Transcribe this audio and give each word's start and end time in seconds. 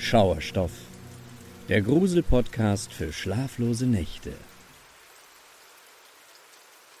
Schauerstoff, 0.00 0.70
der 1.68 1.82
Grusel-Podcast 1.82 2.92
für 2.92 3.12
schlaflose 3.12 3.84
Nächte. 3.84 4.32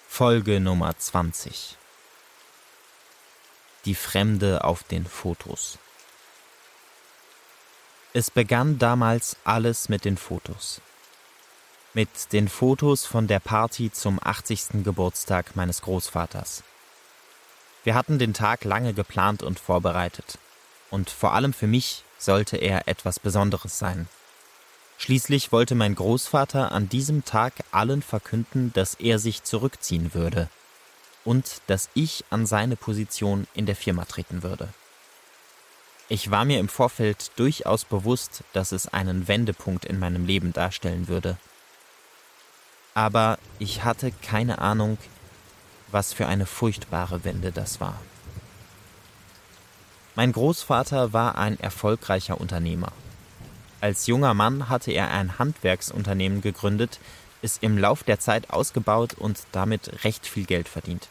Folge 0.08 0.58
Nummer 0.58 0.98
20 0.98 1.76
Die 3.84 3.94
Fremde 3.94 4.64
auf 4.64 4.82
den 4.82 5.06
Fotos. 5.06 5.78
Es 8.14 8.32
begann 8.32 8.80
damals 8.80 9.36
alles 9.44 9.88
mit 9.88 10.04
den 10.04 10.16
Fotos. 10.16 10.80
Mit 11.94 12.32
den 12.32 12.48
Fotos 12.48 13.06
von 13.06 13.28
der 13.28 13.38
Party 13.38 13.92
zum 13.92 14.18
80. 14.20 14.82
Geburtstag 14.82 15.54
meines 15.54 15.82
Großvaters. 15.82 16.64
Wir 17.84 17.94
hatten 17.94 18.18
den 18.18 18.34
Tag 18.34 18.64
lange 18.64 18.92
geplant 18.92 19.44
und 19.44 19.60
vorbereitet. 19.60 20.38
Und 20.90 21.10
vor 21.10 21.32
allem 21.34 21.52
für 21.52 21.68
mich 21.68 22.02
sollte 22.18 22.56
er 22.56 22.88
etwas 22.88 23.18
Besonderes 23.18 23.78
sein. 23.78 24.08
Schließlich 24.98 25.52
wollte 25.52 25.74
mein 25.74 25.94
Großvater 25.94 26.72
an 26.72 26.88
diesem 26.88 27.24
Tag 27.24 27.54
allen 27.70 28.02
verkünden, 28.02 28.72
dass 28.72 28.94
er 28.94 29.18
sich 29.18 29.44
zurückziehen 29.44 30.12
würde 30.12 30.48
und 31.24 31.62
dass 31.68 31.88
ich 31.94 32.24
an 32.30 32.46
seine 32.46 32.76
Position 32.76 33.46
in 33.54 33.64
der 33.66 33.76
Firma 33.76 34.04
treten 34.04 34.42
würde. 34.42 34.68
Ich 36.08 36.30
war 36.30 36.44
mir 36.44 36.58
im 36.58 36.68
Vorfeld 36.68 37.30
durchaus 37.36 37.84
bewusst, 37.84 38.42
dass 38.54 38.72
es 38.72 38.88
einen 38.88 39.28
Wendepunkt 39.28 39.84
in 39.84 39.98
meinem 39.98 40.26
Leben 40.26 40.52
darstellen 40.52 41.06
würde. 41.06 41.36
Aber 42.94 43.38
ich 43.58 43.84
hatte 43.84 44.10
keine 44.10 44.58
Ahnung, 44.58 44.98
was 45.92 46.12
für 46.12 46.26
eine 46.26 46.46
furchtbare 46.46 47.24
Wende 47.24 47.52
das 47.52 47.80
war. 47.80 48.00
Mein 50.18 50.32
Großvater 50.32 51.12
war 51.12 51.38
ein 51.38 51.60
erfolgreicher 51.60 52.40
Unternehmer. 52.40 52.90
Als 53.80 54.08
junger 54.08 54.34
Mann 54.34 54.68
hatte 54.68 54.90
er 54.90 55.12
ein 55.12 55.38
Handwerksunternehmen 55.38 56.40
gegründet, 56.40 56.98
es 57.40 57.58
im 57.58 57.78
Lauf 57.78 58.02
der 58.02 58.18
Zeit 58.18 58.50
ausgebaut 58.50 59.14
und 59.14 59.38
damit 59.52 60.02
recht 60.02 60.26
viel 60.26 60.44
Geld 60.44 60.68
verdient. 60.68 61.06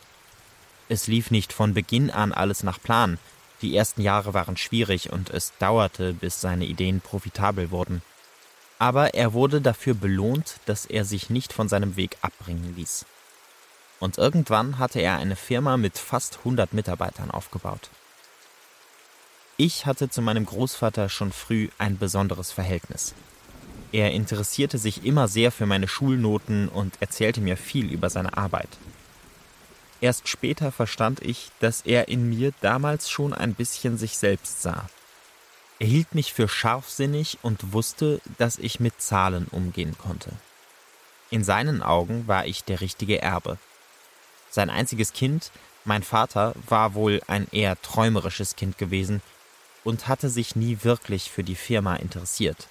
Es 0.90 1.08
lief 1.08 1.32
nicht 1.32 1.54
von 1.54 1.74
Beginn 1.74 2.12
an 2.12 2.34
alles 2.34 2.64
nach 2.64 2.82
Plan. 2.82 3.18
Die 3.62 3.78
ersten 3.78 4.02
Jahre 4.02 4.34
waren 4.34 4.58
schwierig 4.58 5.10
und 5.14 5.30
es 5.30 5.54
dauerte, 5.58 6.12
bis 6.12 6.42
seine 6.42 6.66
Ideen 6.66 7.00
profitabel 7.00 7.72
wurden. 7.72 8.02
Aber 8.78 9.14
er 9.14 9.32
wurde 9.32 9.62
dafür 9.62 9.94
belohnt, 9.94 10.58
dass 10.66 10.86
er 10.86 11.06
sich 11.06 11.30
nicht 11.30 11.54
von 11.54 11.70
seinem 11.70 11.96
Weg 11.96 12.18
abbringen 12.24 12.76
ließ. 12.76 13.06
Und 14.02 14.18
irgendwann 14.18 14.80
hatte 14.80 15.00
er 15.00 15.16
eine 15.16 15.38
Firma 15.38 15.78
mit 15.78 15.98
fast 15.98 16.40
100 16.40 16.74
Mitarbeitern 16.74 17.32
aufgebaut. 17.32 17.90
Ich 19.60 19.88
hatte 19.88 20.08
zu 20.08 20.22
meinem 20.22 20.46
Großvater 20.46 21.10
schon 21.10 21.32
früh 21.32 21.70
ein 21.80 21.98
besonderes 21.98 22.52
Verhältnis. 22.52 23.16
Er 23.92 24.12
interessierte 24.12 24.78
sich 24.78 25.04
immer 25.04 25.28
sehr 25.28 25.52
für 25.52 25.66
meine 25.66 25.88
Schulnoten 25.88 26.70
und 26.70 26.94
erzählte 27.00 27.42
mir 27.42 27.58
viel 27.58 27.92
über 27.92 28.12
seine 28.12 28.38
Arbeit. 28.38 28.70
Erst 30.00 30.28
später 30.28 30.72
verstand 30.72 31.24
ich, 31.24 31.50
dass 31.60 31.82
er 31.82 32.08
in 32.08 32.30
mir 32.30 32.54
damals 32.62 33.10
schon 33.10 33.34
ein 33.34 33.56
bisschen 33.56 33.98
sich 33.98 34.20
selbst 34.20 34.62
sah. 34.62 34.88
Er 35.80 35.88
hielt 35.88 36.14
mich 36.14 36.34
für 36.34 36.48
scharfsinnig 36.48 37.40
und 37.42 37.74
wusste, 37.74 38.22
dass 38.38 38.60
ich 38.60 38.80
mit 38.80 39.02
Zahlen 39.02 39.48
umgehen 39.50 39.98
konnte. 39.98 40.34
In 41.32 41.44
seinen 41.44 41.82
Augen 41.82 42.28
war 42.28 42.46
ich 42.46 42.64
der 42.64 42.80
richtige 42.80 43.24
Erbe. 43.24 43.58
Sein 44.52 44.70
einziges 44.70 45.14
Kind, 45.14 45.52
mein 45.84 46.04
Vater, 46.04 46.54
war 46.68 46.94
wohl 46.94 47.24
ein 47.26 47.48
eher 47.52 47.82
träumerisches 47.82 48.56
Kind 48.56 48.78
gewesen, 48.78 49.24
und 49.88 50.10
hatte 50.10 50.30
sich 50.30 50.58
nie 50.58 50.80
wirklich 50.82 51.32
für 51.32 51.46
die 51.46 51.56
Firma 51.56 51.96
interessiert. 51.96 52.68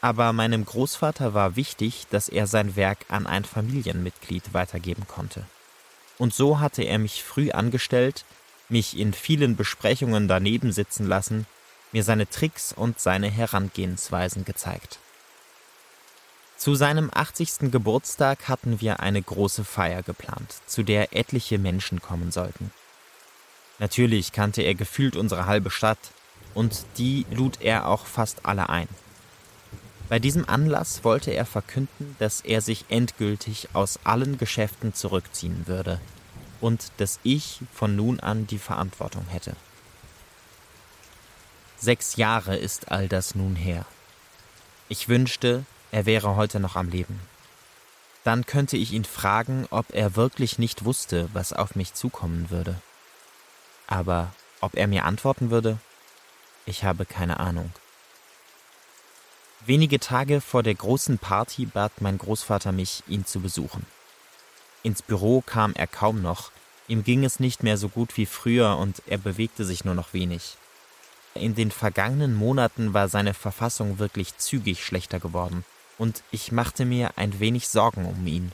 Aber 0.00 0.32
meinem 0.32 0.64
Großvater 0.64 1.32
war 1.32 1.54
wichtig, 1.54 2.08
dass 2.10 2.28
er 2.28 2.48
sein 2.48 2.74
Werk 2.74 3.06
an 3.06 3.28
ein 3.28 3.44
Familienmitglied 3.44 4.52
weitergeben 4.52 5.06
konnte. 5.06 5.46
Und 6.18 6.34
so 6.34 6.58
hatte 6.58 6.82
er 6.82 6.98
mich 6.98 7.22
früh 7.22 7.52
angestellt, 7.52 8.24
mich 8.68 8.98
in 8.98 9.12
vielen 9.12 9.54
Besprechungen 9.54 10.26
daneben 10.26 10.72
sitzen 10.72 11.06
lassen, 11.06 11.46
mir 11.92 12.02
seine 12.02 12.28
Tricks 12.28 12.72
und 12.72 12.98
seine 12.98 13.30
Herangehensweisen 13.30 14.44
gezeigt. 14.44 14.98
Zu 16.56 16.74
seinem 16.74 17.12
80. 17.14 17.70
Geburtstag 17.70 18.48
hatten 18.48 18.80
wir 18.80 18.98
eine 18.98 19.22
große 19.22 19.62
Feier 19.62 20.02
geplant, 20.02 20.52
zu 20.66 20.82
der 20.82 21.14
etliche 21.14 21.58
Menschen 21.60 22.02
kommen 22.02 22.32
sollten. 22.32 22.72
Natürlich 23.82 24.30
kannte 24.30 24.62
er 24.62 24.76
gefühlt 24.76 25.16
unsere 25.16 25.46
halbe 25.46 25.68
Stadt, 25.68 25.98
und 26.54 26.84
die 26.98 27.26
lud 27.32 27.60
er 27.60 27.88
auch 27.88 28.06
fast 28.06 28.46
alle 28.46 28.68
ein. 28.68 28.86
Bei 30.08 30.20
diesem 30.20 30.48
Anlass 30.48 31.02
wollte 31.02 31.32
er 31.32 31.44
verkünden, 31.44 32.14
dass 32.20 32.42
er 32.42 32.60
sich 32.60 32.84
endgültig 32.90 33.70
aus 33.72 33.98
allen 34.04 34.38
Geschäften 34.38 34.94
zurückziehen 34.94 35.66
würde 35.66 36.00
und 36.60 36.92
dass 36.98 37.18
ich 37.24 37.58
von 37.74 37.96
nun 37.96 38.20
an 38.20 38.46
die 38.46 38.60
Verantwortung 38.60 39.26
hätte. 39.26 39.56
Sechs 41.76 42.14
Jahre 42.14 42.56
ist 42.56 42.92
all 42.92 43.08
das 43.08 43.34
nun 43.34 43.56
her. 43.56 43.84
Ich 44.88 45.08
wünschte, 45.08 45.64
er 45.90 46.06
wäre 46.06 46.36
heute 46.36 46.60
noch 46.60 46.76
am 46.76 46.88
Leben. 46.88 47.18
Dann 48.22 48.46
könnte 48.46 48.76
ich 48.76 48.92
ihn 48.92 49.04
fragen, 49.04 49.66
ob 49.70 49.92
er 49.92 50.14
wirklich 50.14 50.60
nicht 50.60 50.84
wusste, 50.84 51.28
was 51.32 51.52
auf 51.52 51.74
mich 51.74 51.94
zukommen 51.94 52.48
würde. 52.50 52.76
Aber 53.86 54.32
ob 54.60 54.74
er 54.76 54.86
mir 54.86 55.04
antworten 55.04 55.50
würde? 55.50 55.78
Ich 56.66 56.84
habe 56.84 57.04
keine 57.04 57.40
Ahnung. 57.40 57.72
Wenige 59.64 60.00
Tage 60.00 60.40
vor 60.40 60.62
der 60.62 60.74
großen 60.74 61.18
Party 61.18 61.66
bat 61.66 62.00
mein 62.00 62.18
Großvater 62.18 62.72
mich, 62.72 63.04
ihn 63.06 63.24
zu 63.26 63.40
besuchen. 63.40 63.86
Ins 64.82 65.02
Büro 65.02 65.40
kam 65.40 65.72
er 65.74 65.86
kaum 65.86 66.20
noch, 66.20 66.50
ihm 66.88 67.04
ging 67.04 67.24
es 67.24 67.38
nicht 67.38 67.62
mehr 67.62 67.76
so 67.76 67.88
gut 67.88 68.16
wie 68.16 68.26
früher 68.26 68.76
und 68.78 69.02
er 69.06 69.18
bewegte 69.18 69.64
sich 69.64 69.84
nur 69.84 69.94
noch 69.94 70.12
wenig. 70.12 70.56
In 71.34 71.54
den 71.54 71.70
vergangenen 71.70 72.34
Monaten 72.34 72.92
war 72.92 73.08
seine 73.08 73.34
Verfassung 73.34 73.98
wirklich 73.98 74.36
zügig 74.36 74.84
schlechter 74.84 75.20
geworden, 75.20 75.64
und 75.96 76.22
ich 76.32 76.50
machte 76.50 76.84
mir 76.84 77.12
ein 77.16 77.38
wenig 77.38 77.68
Sorgen 77.68 78.04
um 78.04 78.26
ihn. 78.26 78.52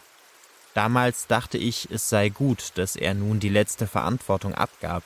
Damals 0.74 1.26
dachte 1.26 1.56
ich, 1.56 1.88
es 1.90 2.08
sei 2.08 2.28
gut, 2.28 2.72
dass 2.74 2.94
er 2.94 3.14
nun 3.14 3.40
die 3.40 3.48
letzte 3.48 3.86
Verantwortung 3.86 4.54
abgab, 4.54 5.02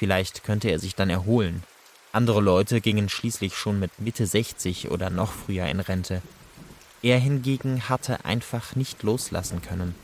Vielleicht 0.00 0.44
könnte 0.44 0.70
er 0.70 0.78
sich 0.78 0.94
dann 0.94 1.10
erholen. 1.10 1.62
Andere 2.10 2.40
Leute 2.40 2.80
gingen 2.80 3.10
schließlich 3.10 3.54
schon 3.54 3.78
mit 3.78 4.00
Mitte 4.00 4.26
60 4.26 4.90
oder 4.90 5.10
noch 5.10 5.30
früher 5.30 5.66
in 5.66 5.78
Rente. 5.78 6.22
Er 7.02 7.18
hingegen 7.18 7.86
hatte 7.90 8.24
einfach 8.24 8.74
nicht 8.76 9.02
loslassen 9.02 9.60
können. 9.60 9.94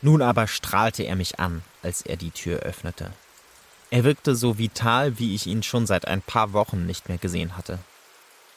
Nun 0.00 0.22
aber 0.22 0.46
strahlte 0.46 1.02
er 1.02 1.16
mich 1.16 1.40
an, 1.40 1.64
als 1.82 2.02
er 2.02 2.16
die 2.16 2.30
Tür 2.30 2.60
öffnete. 2.60 3.10
Er 3.90 4.04
wirkte 4.04 4.36
so 4.36 4.58
vital, 4.58 5.18
wie 5.18 5.34
ich 5.34 5.48
ihn 5.48 5.64
schon 5.64 5.84
seit 5.84 6.06
ein 6.06 6.22
paar 6.22 6.52
Wochen 6.52 6.86
nicht 6.86 7.08
mehr 7.08 7.18
gesehen 7.18 7.56
hatte. 7.56 7.80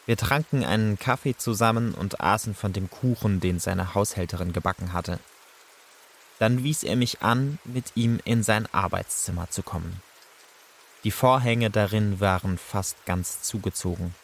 Wir 0.05 0.17
tranken 0.17 0.63
einen 0.63 0.99
Kaffee 0.99 1.35
zusammen 1.35 1.95
und 1.95 2.21
aßen 2.21 2.53
von 2.53 2.73
dem 2.73 2.91
Kuchen, 2.91 3.39
den 3.39 3.57
seine 3.57 3.95
Haushälterin 3.95 4.53
gebacken 4.53 4.93
hatte. 4.93 5.17
Dann 6.39 6.63
wies 6.63 6.83
er 6.83 6.95
mich 6.95 7.21
an, 7.21 7.59
mit 7.63 7.93
ihm 7.95 8.19
in 8.25 8.43
sein 8.43 8.67
Arbeitszimmer 8.73 9.49
zu 9.49 9.63
kommen. 9.63 10.01
Die 11.03 11.11
Vorhänge 11.11 11.69
darin 11.69 12.19
waren 12.19 12.57
fast 12.57 13.05
ganz 13.05 13.41
zugezogen. 13.41 14.15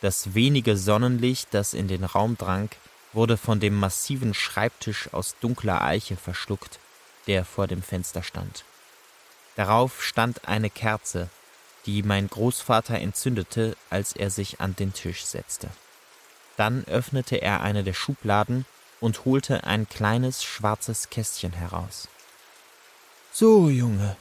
Das 0.00 0.34
wenige 0.34 0.76
Sonnenlicht, 0.76 1.48
das 1.52 1.74
in 1.74 1.88
den 1.88 2.04
Raum 2.04 2.38
drang, 2.38 2.70
wurde 3.12 3.36
von 3.36 3.58
dem 3.58 3.74
massiven 3.74 4.34
Schreibtisch 4.34 5.12
aus 5.12 5.34
dunkler 5.40 5.82
Eiche 5.82 6.16
verschluckt, 6.16 6.78
der 7.26 7.44
vor 7.44 7.66
dem 7.66 7.82
Fenster 7.82 8.22
stand. 8.22 8.64
Darauf 9.56 10.04
stand 10.04 10.46
eine 10.46 10.70
Kerze, 10.70 11.28
die 11.84 12.02
mein 12.04 12.28
Großvater 12.28 12.98
entzündete, 12.98 13.76
als 13.90 14.12
er 14.12 14.30
sich 14.30 14.60
an 14.60 14.76
den 14.76 14.92
Tisch 14.92 15.24
setzte. 15.24 15.68
Dann 16.56 16.84
öffnete 16.84 17.36
er 17.36 17.60
eine 17.60 17.82
der 17.82 17.94
Schubladen 17.94 18.66
und 19.00 19.24
holte 19.24 19.64
ein 19.64 19.88
kleines 19.88 20.42
schwarzes 20.42 21.10
Kästchen 21.10 21.52
heraus. 21.52 22.08
So, 23.32 23.68
Junge, 23.68 24.16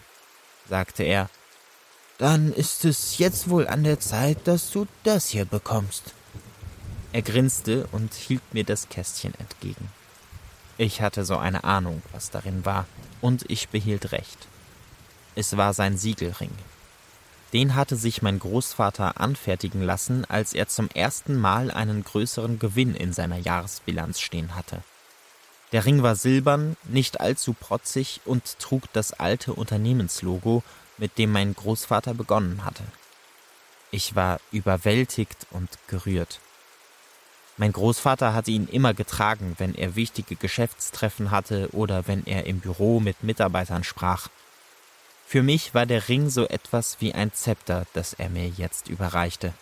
sagte 0.70 1.04
er, 1.04 1.30
dann 2.18 2.52
ist 2.52 2.86
es 2.86 3.18
jetzt 3.18 3.50
wohl 3.50 3.68
an 3.68 3.84
der 3.84 4.00
Zeit, 4.00 4.48
dass 4.48 4.72
du 4.72 4.88
das 5.04 5.28
hier 5.28 5.46
bekommst. 5.46 6.14
Er 7.14 7.22
grinste 7.22 7.88
und 7.92 8.14
hielt 8.14 8.54
mir 8.54 8.64
das 8.64 8.90
Kästchen 8.90 9.34
entgegen. 9.40 9.90
Ich 10.78 11.02
hatte 11.02 11.26
so 11.26 11.38
eine 11.38 11.64
Ahnung, 11.64 12.02
was 12.12 12.30
darin 12.30 12.66
war, 12.66 12.86
und 13.22 13.50
ich 13.50 13.70
behielt 13.70 14.12
recht. 14.12 14.48
Es 15.36 15.58
war 15.58 15.74
sein 15.74 15.98
Siegelring, 15.98 16.52
den 17.54 17.76
hatte 17.76 17.96
sich 17.96 18.22
mein 18.22 18.40
Großvater 18.40 19.20
anfertigen 19.20 19.82
lassen, 19.82 20.26
als 20.26 20.54
er 20.54 20.68
zum 20.68 20.90
ersten 20.94 21.38
Mal 21.38 21.72
einen 21.72 22.04
größeren 22.04 22.60
Gewinn 22.60 22.96
in 22.96 23.14
seiner 23.14 23.38
Jahresbilanz 23.38 24.20
stehen 24.20 24.56
hatte. 24.56 24.84
Der 25.72 25.86
Ring 25.86 26.02
war 26.02 26.16
silbern, 26.16 26.78
nicht 26.86 27.20
allzu 27.20 27.54
protzig 27.54 28.22
und 28.26 28.60
trug 28.60 28.84
das 28.94 29.14
alte 29.14 29.54
Unternehmenslogo, 29.54 30.64
mit 30.98 31.18
dem 31.18 31.32
mein 31.32 31.54
Großvater 31.54 32.14
begonnen 32.14 32.64
hatte. 32.64 32.84
Ich 33.92 34.16
war 34.16 34.40
überwältigt 34.52 35.48
und 35.52 35.70
gerührt. 35.88 36.40
Mein 37.58 37.72
Großvater 37.72 38.34
hatte 38.34 38.52
ihn 38.52 38.68
immer 38.68 38.94
getragen, 38.94 39.56
wenn 39.58 39.74
er 39.74 39.96
wichtige 39.96 40.36
Geschäftstreffen 40.36 41.32
hatte 41.32 41.70
oder 41.72 42.08
wenn 42.08 42.26
er 42.26 42.46
im 42.46 42.60
Büro 42.60 43.00
mit 43.00 43.24
Mitarbeitern 43.24 43.84
sprach. 43.84 44.30
Für 45.28 45.44
mich 45.44 45.74
war 45.74 45.86
der 45.86 46.08
Ring 46.08 46.30
so 46.30 46.48
etwas 46.48 47.02
wie 47.02 47.14
ein 47.14 47.34
Zepter, 47.34 47.86
das 47.92 48.14
er 48.14 48.30
mir 48.30 48.48
jetzt 48.48 48.88
überreichte. 48.88 49.54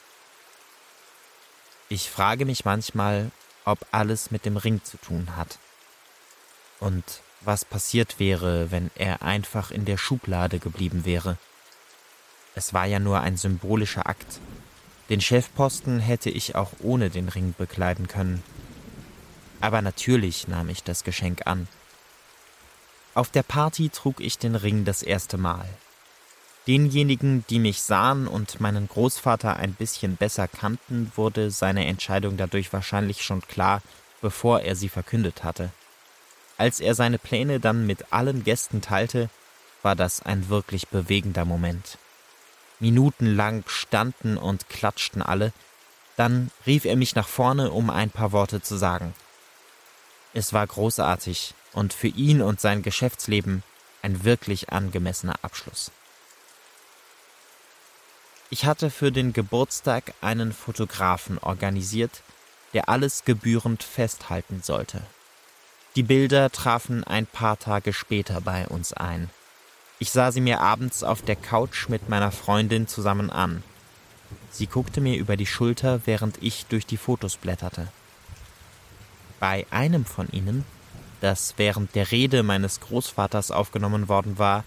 Ich 1.90 2.12
frage 2.12 2.46
mich 2.46 2.66
manchmal, 2.66 3.32
ob 3.66 3.80
alles 3.90 4.30
mit 4.30 4.46
dem 4.46 4.58
Ring 4.58 4.84
zu 4.84 4.98
tun 4.98 5.36
hat. 5.36 5.58
Und 6.80 7.04
was 7.42 7.66
passiert 7.66 8.20
wäre, 8.20 8.70
wenn 8.70 8.92
er 8.94 9.24
einfach 9.24 9.72
in 9.72 9.86
der 9.86 9.98
Schublade 9.98 10.60
geblieben 10.60 11.04
wäre. 11.04 11.40
Es 12.54 12.76
war 12.76 12.86
ja 12.86 13.00
nur 13.00 13.22
ein 13.22 13.36
symbolischer 13.36 14.08
Akt. 14.08 14.40
Den 15.10 15.20
Chefposten 15.20 16.00
hätte 16.00 16.30
ich 16.30 16.54
auch 16.54 16.74
ohne 16.80 17.10
den 17.10 17.28
Ring 17.28 17.56
bekleiden 17.58 18.08
können. 18.08 18.44
Aber 19.62 19.82
natürlich 19.82 20.48
nahm 20.48 20.70
ich 20.70 20.84
das 20.84 21.04
Geschenk 21.04 21.48
an. 21.48 21.68
Auf 23.16 23.30
der 23.30 23.44
Party 23.44 23.88
trug 23.88 24.20
ich 24.20 24.38
den 24.38 24.56
Ring 24.56 24.84
das 24.84 25.02
erste 25.02 25.38
Mal. 25.38 25.66
Denjenigen, 26.68 27.46
die 27.50 27.60
mich 27.60 27.82
sahen 27.82 28.28
und 28.28 28.60
meinen 28.60 28.90
Großvater 28.90 29.56
ein 29.56 29.74
bisschen 29.74 30.18
besser 30.18 30.50
kannten, 30.50 31.14
wurde 31.16 31.50
seine 31.50 31.86
Entscheidung 31.86 32.36
dadurch 32.36 32.74
wahrscheinlich 32.74 33.24
schon 33.24 33.40
klar, 33.42 33.82
bevor 34.22 34.62
er 34.62 34.76
sie 34.76 34.90
verkündet 34.90 35.46
hatte. 35.46 35.72
Als 36.58 36.82
er 36.82 36.94
seine 36.94 37.18
Pläne 37.18 37.62
dann 37.62 37.86
mit 37.86 38.12
allen 38.12 38.44
Gästen 38.44 38.82
teilte, 38.82 39.30
war 39.82 39.96
das 39.96 40.22
ein 40.22 40.50
wirklich 40.50 40.90
bewegender 40.90 41.46
Moment. 41.46 41.98
Minutenlang 42.82 43.64
standen 43.68 44.36
und 44.36 44.68
klatschten 44.68 45.22
alle, 45.22 45.54
dann 46.18 46.52
rief 46.66 46.84
er 46.84 46.98
mich 46.98 47.16
nach 47.16 47.30
vorne, 47.30 47.72
um 47.72 47.90
ein 47.90 48.10
paar 48.10 48.34
Worte 48.34 48.62
zu 48.62 48.76
sagen. 48.76 49.14
Es 50.34 50.52
war 50.52 50.68
großartig 50.68 51.54
und 51.76 51.94
für 51.94 52.08
ihn 52.08 52.42
und 52.42 52.60
sein 52.60 52.82
Geschäftsleben 52.82 53.62
ein 54.02 54.24
wirklich 54.24 54.72
angemessener 54.72 55.36
Abschluss. 55.42 55.92
Ich 58.50 58.66
hatte 58.66 58.90
für 58.90 59.12
den 59.12 59.34
Geburtstag 59.34 60.14
einen 60.22 60.54
Fotografen 60.54 61.38
organisiert, 61.40 62.22
der 62.74 62.88
alles 62.90 63.26
gebührend 63.26 63.84
festhalten 63.84 64.62
sollte. 64.64 65.02
Die 65.96 66.04
Bilder 66.04 66.52
trafen 66.52 67.04
ein 67.04 67.26
paar 67.26 67.58
Tage 67.58 67.94
später 67.94 68.42
bei 68.42 68.68
uns 68.68 68.94
ein. 68.94 69.30
Ich 70.00 70.12
sah 70.12 70.32
sie 70.32 70.42
mir 70.42 70.62
abends 70.62 71.04
auf 71.04 71.22
der 71.22 71.36
Couch 71.36 71.90
mit 71.90 72.10
meiner 72.10 72.32
Freundin 72.32 72.88
zusammen 72.88 73.30
an. 73.30 73.64
Sie 74.52 74.68
guckte 74.68 75.02
mir 75.02 75.18
über 75.18 75.38
die 75.38 75.46
Schulter, 75.46 76.02
während 76.06 76.42
ich 76.42 76.66
durch 76.68 76.86
die 76.86 76.98
Fotos 76.98 77.38
blätterte. 77.38 77.88
Bei 79.40 79.66
einem 79.72 80.06
von 80.06 80.30
ihnen, 80.30 80.66
das 81.22 81.54
während 81.58 81.96
der 81.96 82.12
Rede 82.12 82.44
meines 82.44 82.80
Großvaters 82.80 83.52
aufgenommen 83.52 84.08
worden 84.08 84.38
war, 84.38 84.64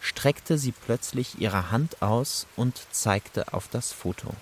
streckte 0.00 0.58
sie 0.58 0.72
plötzlich 0.72 1.40
ihre 1.40 1.70
Hand 1.70 2.02
aus 2.02 2.46
und 2.56 2.80
zeigte 2.90 3.52
auf 3.52 3.68
das 3.68 3.92
Foto. 3.92 4.34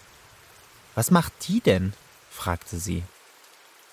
Was 0.95 1.11
macht 1.11 1.33
die 1.49 1.61
denn? 1.61 1.93
fragte 2.31 2.79
sie. 2.79 3.03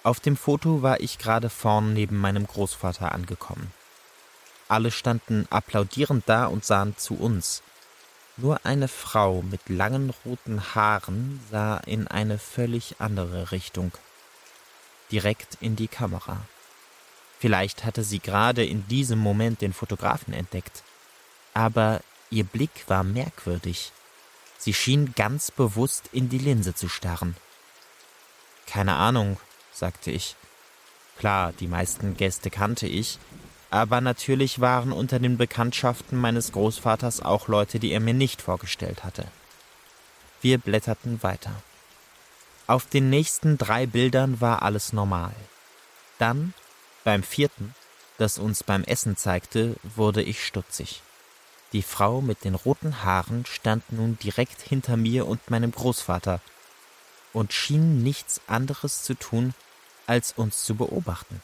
Auf 0.04 0.19
dem 0.19 0.38
Foto 0.38 0.83
war 0.83 1.00
ich 1.00 1.18
gerade 1.18 1.50
vorn 1.50 1.94
neben 1.94 2.18
meinem 2.18 2.45
Großvater 2.45 3.12
angekommen. 3.12 3.72
Alle 4.68 4.92
standen 4.92 5.48
applaudierend 5.50 6.24
da 6.27 6.45
und 6.45 6.66
sahen 6.66 6.95
zu 6.98 7.16
uns. 7.16 7.63
Nur 8.38 8.66
eine 8.66 8.88
Frau 8.88 9.42
mit 9.42 9.69
langen 9.69 10.13
roten 10.25 10.75
Haaren 10.75 11.39
sah 11.50 11.77
in 11.77 12.07
eine 12.07 12.38
völlig 12.38 12.95
andere 13.00 13.51
Richtung. 13.51 13.92
Direkt 15.12 15.57
in 15.62 15.75
die 15.75 15.88
Kamera. 15.88 16.42
Vielleicht 17.46 17.86
hatte 17.86 18.04
sie 18.04 18.20
gerade 18.20 18.66
in 18.66 18.88
diesem 18.88 19.20
Moment 19.20 19.62
den 19.62 19.74
Fotografen 19.74 20.34
entdeckt 20.34 20.84
aber 21.56 22.02
ihr 22.30 22.44
Blick 22.44 22.84
war 22.88 23.04
merkwürdig. 23.04 23.92
Sie 24.60 24.74
schien 24.74 25.14
ganz 25.16 25.50
bewusst 25.50 26.10
in 26.12 26.30
die 26.30 26.38
Linse 26.38 26.76
zu 26.76 26.90
starren. 26.90 27.36
Keine 28.68 28.96
Ahnung, 28.96 29.40
sagte 29.74 30.12
ich. 30.12 30.36
Klar, 31.18 31.54
die 31.54 31.68
meisten 31.68 32.18
Gäste 32.18 32.50
kannte 32.50 32.88
ich, 32.88 33.20
aber 33.70 34.02
natürlich 34.02 34.60
waren 34.60 34.92
unter 34.92 35.20
den 35.20 35.38
Bekanntschaften 35.38 36.20
meines 36.20 36.52
Großvaters 36.52 37.22
auch 37.22 37.48
Leute, 37.48 37.80
die 37.80 37.92
er 37.92 38.02
mir 38.02 38.14
nicht 38.14 38.42
vorgestellt 38.42 39.04
hatte. 39.04 39.26
Wir 40.42 40.58
blätterten 40.58 41.24
weiter. 41.24 41.54
Auf 42.68 42.86
den 42.86 43.10
nächsten 43.10 43.58
drei 43.58 43.86
Bildern 43.86 44.42
war 44.42 44.62
alles 44.62 44.92
normal. 44.92 45.34
Dann, 46.18 46.54
beim 47.06 47.24
vierten, 47.24 47.74
das 48.18 48.38
uns 48.38 48.63
beim 48.63 48.84
Essen 48.84 49.16
zeigte, 49.16 49.75
wurde 49.84 50.22
ich 50.22 50.46
stutzig. 50.46 51.02
Die 51.72 51.84
Frau 51.84 52.22
mit 52.22 52.44
den 52.44 52.56
roten 52.56 53.04
Haaren 53.04 53.46
stand 53.46 53.92
nun 53.92 54.18
direkt 54.19 54.62
hinter 54.62 54.98
mir 54.98 55.28
und 55.28 55.50
meinem 55.50 55.72
Großvater 55.72 56.42
und 57.31 57.54
schien 57.54 58.04
nichts 58.04 58.42
anderes 58.48 59.04
zu 59.04 59.13
tun, 59.13 59.54
als 60.07 60.34
uns 60.34 60.63
zu 60.63 60.75
beobachten. 60.75 61.42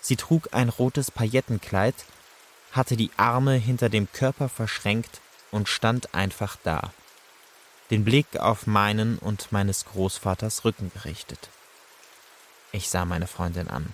Sie 0.00 0.16
trug 0.16 0.48
ein 0.52 0.68
rotes 0.68 1.10
Paillettenkleid, 1.10 1.94
hatte 2.72 2.96
die 2.96 3.10
Arme 3.16 3.54
hinter 3.54 3.88
dem 3.88 4.10
Körper 4.12 4.48
verschränkt 4.48 5.20
und 5.50 5.68
stand 5.68 6.14
einfach 6.14 6.56
da, 6.62 6.92
den 7.90 8.04
Blick 8.04 8.38
auf 8.38 8.66
meinen 8.66 9.18
und 9.18 9.52
meines 9.52 9.84
Großvaters 9.86 10.64
Rücken 10.64 10.90
gerichtet. 10.92 11.50
Ich 12.72 12.88
sah 12.88 13.04
meine 13.04 13.26
Freundin 13.26 13.68
an. 13.68 13.92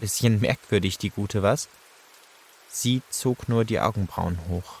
Bisschen 0.00 0.40
merkwürdig, 0.40 0.98
die 0.98 1.10
Gute, 1.10 1.42
was? 1.42 1.68
Sie 2.68 3.02
zog 3.10 3.48
nur 3.48 3.64
die 3.64 3.80
Augenbrauen 3.80 4.38
hoch. 4.48 4.80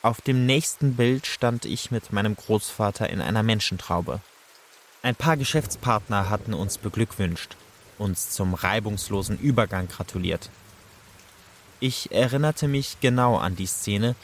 Auf 0.00 0.20
dem 0.20 0.46
nächsten 0.46 0.94
Bild 0.94 1.26
stand 1.26 1.64
ich 1.64 1.90
mit 1.90 2.12
meinem 2.12 2.36
Großvater 2.36 3.10
in 3.10 3.20
einer 3.20 3.42
Menschentraube. 3.42 4.20
Ein 5.02 5.14
paar 5.14 5.36
Geschäftspartner 5.36 6.30
hatten 6.30 6.54
uns 6.54 6.78
beglückwünscht, 6.78 7.56
uns 7.98 8.30
zum 8.30 8.54
reibungslosen 8.54 9.38
Übergang 9.38 9.88
gratuliert. 9.88 10.50
Ich 11.80 12.10
erinnerte 12.10 12.66
mich 12.66 13.00
genau 13.00 13.36
an 13.36 13.56
die 13.56 13.66
Szene, 13.66 14.16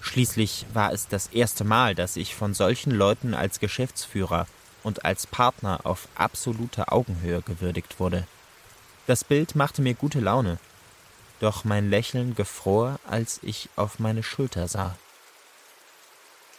schließlich 0.00 0.66
war 0.72 0.92
es 0.92 1.08
das 1.08 1.28
erste 1.28 1.64
Mal, 1.64 1.94
dass 1.94 2.16
ich 2.16 2.34
von 2.34 2.54
solchen 2.54 2.92
Leuten 2.92 3.34
als 3.34 3.58
Geschäftsführer 3.58 4.46
und 4.82 5.04
als 5.04 5.26
Partner 5.26 5.80
auf 5.84 6.08
absolute 6.14 6.92
Augenhöhe 6.92 7.42
gewürdigt 7.42 7.98
wurde. 7.98 8.26
Das 9.06 9.24
Bild 9.24 9.56
machte 9.56 9.82
mir 9.82 9.94
gute 9.94 10.20
Laune, 10.20 10.58
doch 11.40 11.64
mein 11.64 11.90
Lächeln 11.90 12.36
gefror, 12.36 13.00
als 13.04 13.40
ich 13.42 13.68
auf 13.74 13.98
meine 13.98 14.22
Schulter 14.22 14.68
sah. 14.68 14.96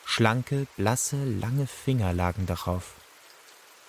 Schlanke, 0.05 0.67
blasse, 0.75 1.23
lange 1.23 1.67
Finger 1.67 2.11
lagen 2.13 2.45
darauf. 2.45 2.95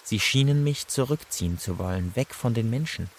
Sie 0.04 0.20
schienen 0.20 0.62
mich 0.62 0.86
zurückziehen 0.86 1.58
zu 1.58 1.78
wollen, 1.78 2.14
weg 2.14 2.32
von 2.32 2.54
den 2.54 2.70
Menschen. 2.70 3.10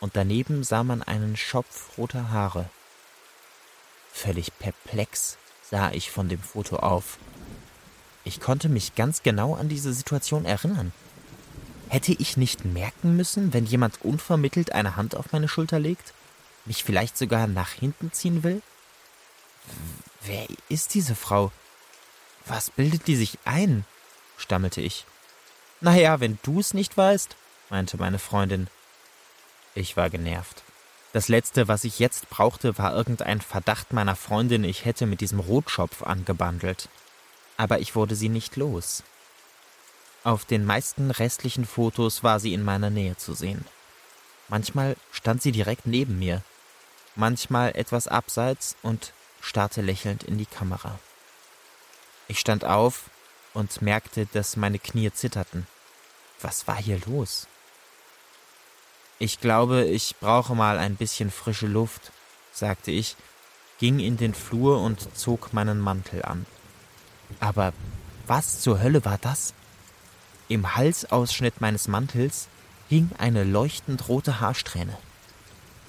Und 0.00 0.16
daneben 0.16 0.64
sah 0.64 0.82
man 0.82 1.02
einen 1.02 1.36
Schopf 1.36 1.96
roter 1.96 2.30
Haare. 2.30 2.68
Völlig 4.12 4.58
perplex 4.58 5.38
sah 5.62 5.92
ich 5.92 6.10
von 6.10 6.28
dem 6.28 6.40
Foto 6.40 6.76
auf. 6.76 7.18
Ich 8.24 8.40
konnte 8.40 8.68
mich 8.68 8.96
ganz 8.96 9.22
genau 9.22 9.54
an 9.54 9.68
diese 9.68 9.92
Situation 9.92 10.44
erinnern. 10.44 10.92
Hätte 11.92 12.12
ich 12.12 12.38
nicht 12.38 12.64
merken 12.64 13.16
müssen, 13.18 13.52
wenn 13.52 13.66
jemand 13.66 14.00
unvermittelt 14.00 14.72
eine 14.72 14.96
Hand 14.96 15.14
auf 15.14 15.30
meine 15.32 15.46
Schulter 15.46 15.78
legt? 15.78 16.14
mich 16.64 16.84
vielleicht 16.84 17.18
sogar 17.18 17.46
nach 17.46 17.68
hinten 17.72 18.12
ziehen 18.12 18.42
will? 18.42 18.62
Wer 20.22 20.46
ist 20.70 20.94
diese 20.94 21.14
Frau? 21.14 21.52
Was 22.46 22.70
bildet 22.70 23.08
die 23.08 23.16
sich 23.16 23.38
ein? 23.44 23.84
stammelte 24.38 24.80
ich. 24.80 25.04
Naja, 25.82 26.18
wenn 26.18 26.38
du 26.42 26.60
es 26.60 26.72
nicht 26.72 26.96
weißt, 26.96 27.36
meinte 27.68 27.98
meine 27.98 28.18
Freundin. 28.18 28.68
Ich 29.74 29.94
war 29.94 30.08
genervt. 30.08 30.62
Das 31.12 31.28
Letzte, 31.28 31.68
was 31.68 31.84
ich 31.84 31.98
jetzt 31.98 32.30
brauchte, 32.30 32.78
war 32.78 32.94
irgendein 32.96 33.42
Verdacht 33.42 33.92
meiner 33.92 34.16
Freundin, 34.16 34.64
ich 34.64 34.86
hätte 34.86 35.04
mit 35.04 35.20
diesem 35.20 35.40
Rotschopf 35.40 36.02
angebandelt. 36.02 36.88
Aber 37.58 37.80
ich 37.80 37.94
wurde 37.94 38.14
sie 38.14 38.30
nicht 38.30 38.56
los. 38.56 39.02
Auf 40.24 40.44
den 40.44 40.64
meisten 40.64 41.10
restlichen 41.10 41.66
Fotos 41.66 42.22
war 42.22 42.38
sie 42.38 42.54
in 42.54 42.62
meiner 42.62 42.90
Nähe 42.90 43.16
zu 43.16 43.34
sehen. 43.34 43.64
Manchmal 44.48 44.96
stand 45.10 45.42
sie 45.42 45.50
direkt 45.50 45.86
neben 45.86 46.18
mir, 46.18 46.42
manchmal 47.16 47.74
etwas 47.74 48.06
abseits 48.06 48.76
und 48.82 49.12
starrte 49.40 49.82
lächelnd 49.82 50.22
in 50.22 50.38
die 50.38 50.46
Kamera. 50.46 50.98
Ich 52.28 52.38
stand 52.38 52.64
auf 52.64 53.10
und 53.52 53.82
merkte, 53.82 54.26
dass 54.26 54.56
meine 54.56 54.78
Knie 54.78 55.10
zitterten. 55.12 55.66
Was 56.40 56.68
war 56.68 56.76
hier 56.76 57.00
los? 57.06 57.48
Ich 59.18 59.40
glaube, 59.40 59.84
ich 59.84 60.16
brauche 60.20 60.54
mal 60.54 60.78
ein 60.78 60.96
bisschen 60.96 61.30
frische 61.30 61.66
Luft, 61.66 62.12
sagte 62.52 62.90
ich, 62.90 63.16
ging 63.78 63.98
in 63.98 64.16
den 64.16 64.34
Flur 64.34 64.80
und 64.80 65.16
zog 65.16 65.52
meinen 65.52 65.80
Mantel 65.80 66.24
an. 66.24 66.46
Aber 67.40 67.72
was 68.26 68.60
zur 68.60 68.80
Hölle 68.80 69.04
war 69.04 69.18
das? 69.18 69.54
Im 70.52 70.76
Halsausschnitt 70.76 71.62
meines 71.62 71.88
Mantels 71.88 72.46
hing 72.90 73.08
eine 73.16 73.42
leuchtend 73.42 74.06
rote 74.08 74.38
Haarsträhne. 74.38 74.98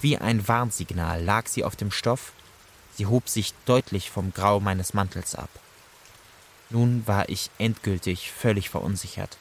Wie 0.00 0.16
ein 0.16 0.48
Warnsignal 0.48 1.22
lag 1.22 1.48
sie 1.48 1.64
auf 1.64 1.76
dem 1.76 1.90
Stoff, 1.90 2.32
sie 2.94 3.04
hob 3.04 3.28
sich 3.28 3.52
deutlich 3.66 4.10
vom 4.10 4.32
Grau 4.32 4.60
meines 4.60 4.94
Mantels 4.94 5.34
ab. 5.34 5.50
Nun 6.70 7.06
war 7.06 7.28
ich 7.28 7.50
endgültig 7.58 8.32
völlig 8.32 8.70
verunsichert. 8.70 9.36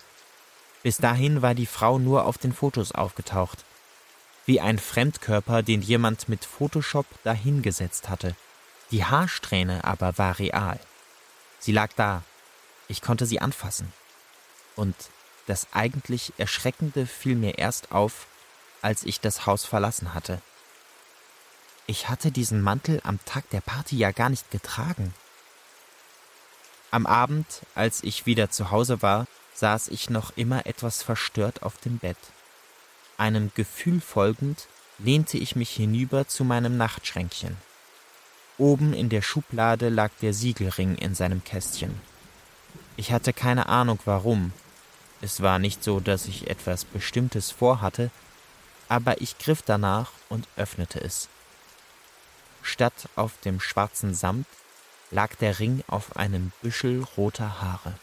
Bis 0.81 0.97
dahin 0.97 1.41
war 1.41 1.55
die 1.55 1.67
Frau 1.67 1.99
nur 1.99 2.25
auf 2.25 2.37
den 2.37 2.51
Fotos 2.51 2.91
aufgetaucht, 2.91 3.63
wie 4.45 4.59
ein 4.59 4.77
Fremdkörper, 4.77 5.63
den 5.63 5.81
jemand 5.81 6.27
mit 6.27 6.43
Photoshop 6.43 7.05
dahingesetzt 7.23 8.09
hatte. 8.09 8.35
Die 8.91 9.05
Haarsträhne 9.05 9.85
aber 9.85 10.17
war 10.17 10.37
real. 10.37 10.81
Sie 11.59 11.71
lag 11.71 11.93
da, 11.95 12.23
ich 12.89 13.01
konnte 13.01 13.25
sie 13.25 13.39
anfassen. 13.39 13.93
Und 14.75 14.95
das 15.47 15.67
eigentlich 15.71 16.33
Erschreckende 16.37 17.05
fiel 17.05 17.35
mir 17.35 17.57
erst 17.57 17.91
auf, 17.91 18.27
als 18.81 19.03
ich 19.03 19.19
das 19.19 19.45
Haus 19.45 19.65
verlassen 19.65 20.13
hatte. 20.13 20.41
Ich 21.85 22.09
hatte 22.09 22.31
diesen 22.31 22.61
Mantel 22.61 23.01
am 23.03 23.23
Tag 23.25 23.49
der 23.49 23.61
Party 23.61 23.97
ja 23.97 24.11
gar 24.11 24.29
nicht 24.29 24.51
getragen. 24.51 25.13
Am 26.91 27.05
Abend, 27.05 27.45
als 27.75 28.03
ich 28.03 28.25
wieder 28.25 28.51
zu 28.51 28.71
Hause 28.71 29.01
war, 29.01 29.25
saß 29.55 29.89
ich 29.89 30.09
noch 30.09 30.37
immer 30.37 30.65
etwas 30.65 31.03
verstört 31.03 31.63
auf 31.63 31.77
dem 31.77 31.97
Bett. 31.97 32.17
Einem 33.17 33.51
Gefühl 33.55 33.99
folgend 33.99 34.67
lehnte 34.99 35.37
ich 35.37 35.55
mich 35.55 35.71
hinüber 35.71 36.27
zu 36.27 36.43
meinem 36.43 36.77
Nachtschränkchen. 36.77 37.57
Oben 38.57 38.93
in 38.93 39.09
der 39.09 39.21
Schublade 39.21 39.89
lag 39.89 40.11
der 40.21 40.33
Siegelring 40.33 40.95
in 40.95 41.15
seinem 41.15 41.43
Kästchen. 41.43 41.99
Ich 42.95 43.11
hatte 43.11 43.33
keine 43.33 43.67
Ahnung 43.67 43.99
warum. 44.05 44.53
Es 45.23 45.41
war 45.41 45.57
nicht 45.57 45.85
so, 45.85 46.01
dass 46.01 46.25
ich 46.25 46.49
etwas 46.49 46.83
Bestimmtes 46.83 47.49
vorhatte, 47.49 48.11
aber 48.89 49.21
ich 49.21 49.37
griff 49.37 49.61
danach 49.61 50.11
und 50.27 50.49
öffnete 50.57 50.99
es. 50.99 51.29
Statt 52.61 53.07
auf 53.15 53.31
dem 53.45 53.61
schwarzen 53.61 54.13
Samt 54.13 54.47
lag 55.11 55.33
der 55.35 55.59
Ring 55.59 55.81
auf 55.87 56.17
einem 56.17 56.51
Büschel 56.61 57.05
roter 57.15 57.61
Haare. 57.61 57.93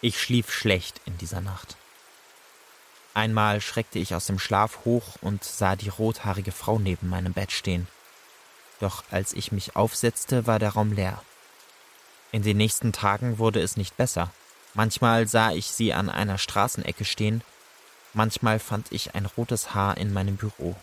Ich 0.00 0.20
schlief 0.20 0.52
schlecht 0.52 1.00
in 1.04 1.16
dieser 1.16 1.40
Nacht. 1.40 1.76
Einmal 3.14 3.60
schreckte 3.60 4.00
ich 4.00 4.16
aus 4.16 4.26
dem 4.26 4.40
Schlaf 4.40 4.84
hoch 4.84 5.14
und 5.20 5.44
sah 5.44 5.76
die 5.76 5.90
rothaarige 5.90 6.50
Frau 6.50 6.80
neben 6.80 7.08
meinem 7.08 7.34
Bett 7.34 7.52
stehen. 7.52 7.86
Doch 8.80 9.04
als 9.12 9.32
ich 9.32 9.52
mich 9.52 9.76
aufsetzte, 9.76 10.48
war 10.48 10.58
der 10.58 10.70
Raum 10.70 10.90
leer. 10.90 11.22
In 12.32 12.42
den 12.42 12.56
nächsten 12.56 12.92
Tagen 12.92 13.38
wurde 13.38 13.60
es 13.60 13.76
nicht 13.76 13.96
besser. 13.96 14.32
Manchmal 14.74 15.28
sah 15.28 15.52
ich 15.52 15.66
sie 15.66 15.94
an 15.94 16.10
einer 16.10 16.36
Straßenecke 16.36 17.04
stehen, 17.04 17.42
manchmal 18.12 18.58
fand 18.58 18.90
ich 18.90 19.14
ein 19.14 19.26
rotes 19.26 19.74
Haar 19.74 19.96
in 19.96 20.12
meinem 20.12 20.36
Büro. 20.36 20.74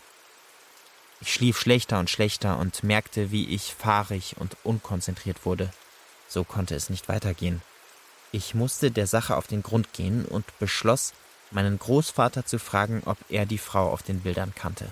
Ich 1.20 1.34
schlief 1.34 1.60
schlechter 1.60 2.00
und 2.00 2.10
schlechter 2.10 2.58
und 2.58 2.84
merkte, 2.84 3.32
wie 3.32 3.50
ich 3.50 3.76
fahrig 3.76 4.36
und 4.40 4.58
unkonzentriert 4.64 5.46
wurde. 5.46 5.70
So 6.28 6.44
konnte 6.44 6.74
es 6.74 6.90
nicht 6.90 7.10
weitergehen. 7.10 7.62
Ich 8.32 8.56
musste 8.56 8.92
der 8.92 9.08
Sache 9.08 9.36
auf 9.36 9.46
den 9.46 9.62
Grund 9.62 9.92
gehen 9.92 10.26
und 10.26 10.46
beschloss, 10.58 11.14
meinen 11.52 11.78
Großvater 11.78 12.46
zu 12.46 12.60
fragen, 12.60 13.04
ob 13.06 13.18
er 13.28 13.46
die 13.46 13.58
Frau 13.58 13.92
auf 13.92 14.04
den 14.04 14.22
Bildern 14.22 14.56
kannte. 14.56 14.88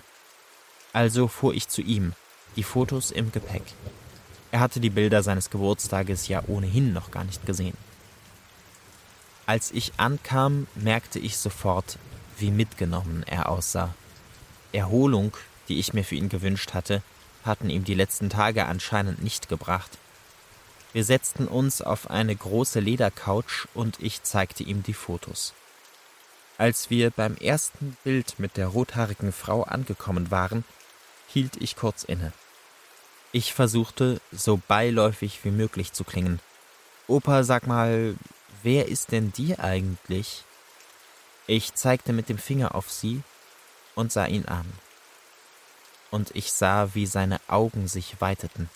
Also 0.92 1.30
fuhr 1.30 1.54
ich 1.54 1.70
zu 1.70 1.82
ihm, 1.82 2.14
die 2.58 2.64
Fotos 2.64 3.12
im 3.12 3.32
Gepäck. 3.32 3.64
Er 4.52 4.60
hatte 4.60 4.82
die 4.82 4.90
Bilder 4.90 5.24
seines 5.24 5.50
Geburtstages 5.50 6.28
ja 6.28 6.44
ohnehin 6.48 6.92
noch 6.92 7.12
gar 7.12 7.24
nicht 7.24 7.46
gesehen. 7.46 7.78
Als 9.50 9.72
ich 9.72 9.94
ankam, 9.98 10.68
merkte 10.76 11.18
ich 11.18 11.36
sofort, 11.36 11.98
wie 12.38 12.52
mitgenommen 12.52 13.24
er 13.26 13.50
aussah. 13.50 13.96
Erholung, 14.74 15.36
die 15.68 15.80
ich 15.80 15.92
mir 15.92 16.04
für 16.04 16.14
ihn 16.14 16.30
gewünscht 16.30 16.76
hatte, 16.76 17.02
hatten 17.44 17.72
ihm 17.72 17.84
die 17.84 17.96
letzten 17.96 18.30
Tage 18.30 18.68
anscheinend 18.68 19.24
nicht 19.24 19.50
gebracht. 19.50 19.98
Wir 20.94 21.04
setzten 21.04 21.48
uns 21.48 21.82
auf 21.82 22.12
eine 22.12 22.36
große 22.36 22.80
Ledercouch 22.80 23.68
und 23.74 23.98
ich 24.00 24.22
zeigte 24.22 24.62
ihm 24.62 24.84
die 24.84 24.94
Fotos. 24.94 25.56
Als 26.60 26.92
wir 26.92 27.10
beim 27.10 27.36
ersten 27.36 27.98
Bild 28.04 28.38
mit 28.38 28.56
der 28.56 28.68
rothaarigen 28.68 29.32
Frau 29.32 29.64
angekommen 29.64 30.30
waren, 30.30 30.64
hielt 31.28 31.60
ich 31.60 31.76
kurz 31.76 32.04
inne. 32.04 32.34
Ich 33.32 33.56
versuchte, 33.56 34.22
so 34.32 34.62
beiläufig 34.68 35.40
wie 35.42 35.50
möglich 35.50 35.92
zu 35.92 36.04
klingen. 36.04 36.40
Opa, 37.08 37.42
sag 37.44 37.66
mal, 37.66 38.14
wer 38.64 38.88
ist 38.88 39.12
denn 39.12 39.32
die 39.32 39.58
eigentlich? 39.60 40.44
Ich 41.48 41.74
zeigte 41.74 42.14
mit 42.14 42.30
dem 42.30 42.38
Finger 42.38 42.76
auf 42.76 42.92
sie 42.92 43.24
und 43.96 44.12
sah 44.12 44.26
ihn 44.26 44.46
an. 44.46 44.72
Und 46.12 46.36
ich 46.36 46.52
sah, 46.52 46.94
wie 46.96 47.06
seine 47.06 47.40
Augen 47.48 47.88
sich 47.88 48.20
weiteten, 48.22 48.70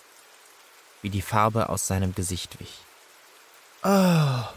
wie 1.02 1.10
die 1.10 1.22
Farbe 1.22 1.70
aus 1.70 1.88
seinem 1.88 2.14
Gesicht 2.16 2.60
wich. 2.60 2.80
Ah, 3.82 4.50
oh, 4.50 4.54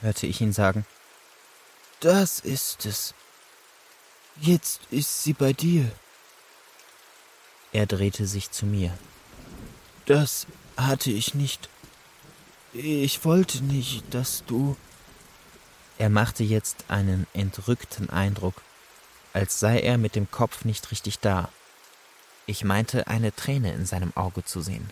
hörte 0.00 0.26
ich 0.26 0.40
ihn 0.40 0.52
sagen. 0.52 0.86
Das 2.00 2.40
ist 2.40 2.86
es. 2.86 3.14
Jetzt 4.40 4.80
ist 4.90 5.24
sie 5.24 5.32
bei 5.32 5.52
dir. 5.52 5.90
Er 7.72 7.86
drehte 7.86 8.26
sich 8.26 8.50
zu 8.50 8.66
mir. 8.66 8.96
Das 10.06 10.46
hatte 10.76 11.10
ich 11.10 11.34
nicht. 11.34 11.68
Ich 12.72 13.24
wollte 13.24 13.64
nicht, 13.64 14.02
dass 14.12 14.44
du. 14.46 14.76
Er 15.96 16.10
machte 16.10 16.44
jetzt 16.44 16.84
einen 16.88 17.26
entrückten 17.32 18.10
Eindruck, 18.10 18.54
als 19.32 19.58
sei 19.58 19.80
er 19.80 19.96
mit 19.96 20.14
dem 20.14 20.30
Kopf 20.30 20.64
nicht 20.64 20.90
richtig 20.90 21.18
da. 21.18 21.48
Ich 22.46 22.64
meinte, 22.64 23.06
eine 23.06 23.34
Träne 23.34 23.72
in 23.72 23.86
seinem 23.86 24.16
Auge 24.16 24.44
zu 24.44 24.60
sehen. 24.60 24.90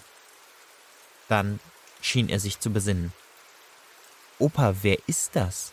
Dann 1.29 1.61
schien 2.01 2.29
er 2.29 2.41
sich 2.41 2.61
zu 2.61 2.71
besinnen. 2.71 3.13
Opa, 4.39 4.77
wer 4.83 4.99
ist 5.07 5.37
das? 5.37 5.73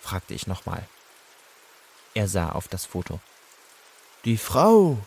fragte 0.00 0.34
ich 0.34 0.46
nochmal. 0.46 0.86
Er 2.14 2.28
sah 2.28 2.50
auf 2.50 2.68
das 2.68 2.84
Foto. 2.84 3.20
Die 4.24 4.36
Frau, 4.36 4.98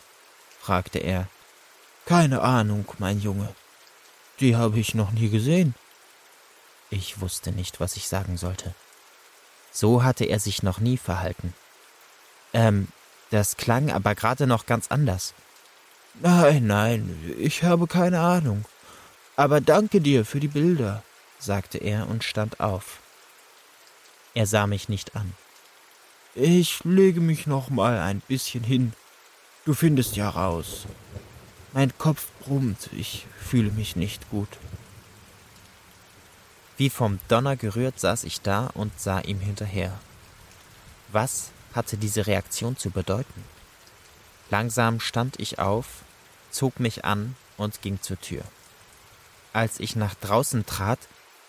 fragte 0.60 0.98
er. 0.98 1.28
Keine 2.06 2.40
Ahnung, 2.40 2.86
mein 2.98 3.20
Junge. 3.20 3.54
Die 4.40 4.56
habe 4.56 4.78
ich 4.78 4.94
noch 4.94 5.10
nie 5.10 5.28
gesehen. 5.28 5.74
Ich 6.90 7.20
wusste 7.20 7.52
nicht, 7.52 7.80
was 7.80 7.96
ich 7.96 8.08
sagen 8.08 8.36
sollte. 8.36 8.74
So 9.72 10.02
hatte 10.02 10.24
er 10.24 10.40
sich 10.40 10.62
noch 10.62 10.80
nie 10.80 10.96
verhalten. 10.96 11.54
Ähm, 12.52 12.88
das 13.30 13.56
klang 13.56 13.90
aber 13.90 14.16
gerade 14.16 14.46
noch 14.46 14.66
ganz 14.66 14.88
anders. 14.88 15.34
Nein, 16.20 16.66
nein, 16.66 17.36
ich 17.38 17.62
habe 17.62 17.86
keine 17.86 18.20
Ahnung. 18.20 18.64
Aber 19.36 19.60
danke 19.60 20.00
dir 20.00 20.24
für 20.24 20.40
die 20.40 20.48
Bilder, 20.48 21.04
sagte 21.38 21.78
er 21.78 22.08
und 22.08 22.24
stand 22.24 22.58
auf. 22.58 22.98
Er 24.34 24.46
sah 24.46 24.66
mich 24.66 24.88
nicht 24.88 25.14
an. 25.14 25.32
Ich 26.34 26.84
lege 26.84 27.20
mich 27.20 27.46
noch 27.46 27.70
mal 27.70 28.00
ein 28.00 28.20
bisschen 28.20 28.64
hin. 28.64 28.92
Du 29.64 29.74
findest 29.74 30.16
ja 30.16 30.28
raus. 30.28 30.86
Mein 31.72 31.96
Kopf 31.98 32.26
brummt, 32.40 32.90
ich 32.92 33.26
fühle 33.38 33.70
mich 33.70 33.94
nicht 33.94 34.28
gut. 34.30 34.48
Wie 36.80 36.88
vom 36.88 37.20
Donner 37.28 37.56
gerührt 37.56 38.00
saß 38.00 38.24
ich 38.24 38.40
da 38.40 38.70
und 38.72 38.98
sah 38.98 39.20
ihm 39.20 39.38
hinterher. 39.38 40.00
Was 41.08 41.50
hatte 41.74 41.98
diese 41.98 42.26
Reaktion 42.26 42.78
zu 42.78 42.88
bedeuten? 42.88 43.44
Langsam 44.48 44.98
stand 44.98 45.38
ich 45.38 45.58
auf, 45.58 45.84
zog 46.50 46.80
mich 46.80 47.04
an 47.04 47.36
und 47.58 47.82
ging 47.82 48.00
zur 48.00 48.18
Tür. 48.18 48.44
Als 49.52 49.78
ich 49.78 49.94
nach 49.94 50.14
draußen 50.14 50.64
trat, 50.64 51.00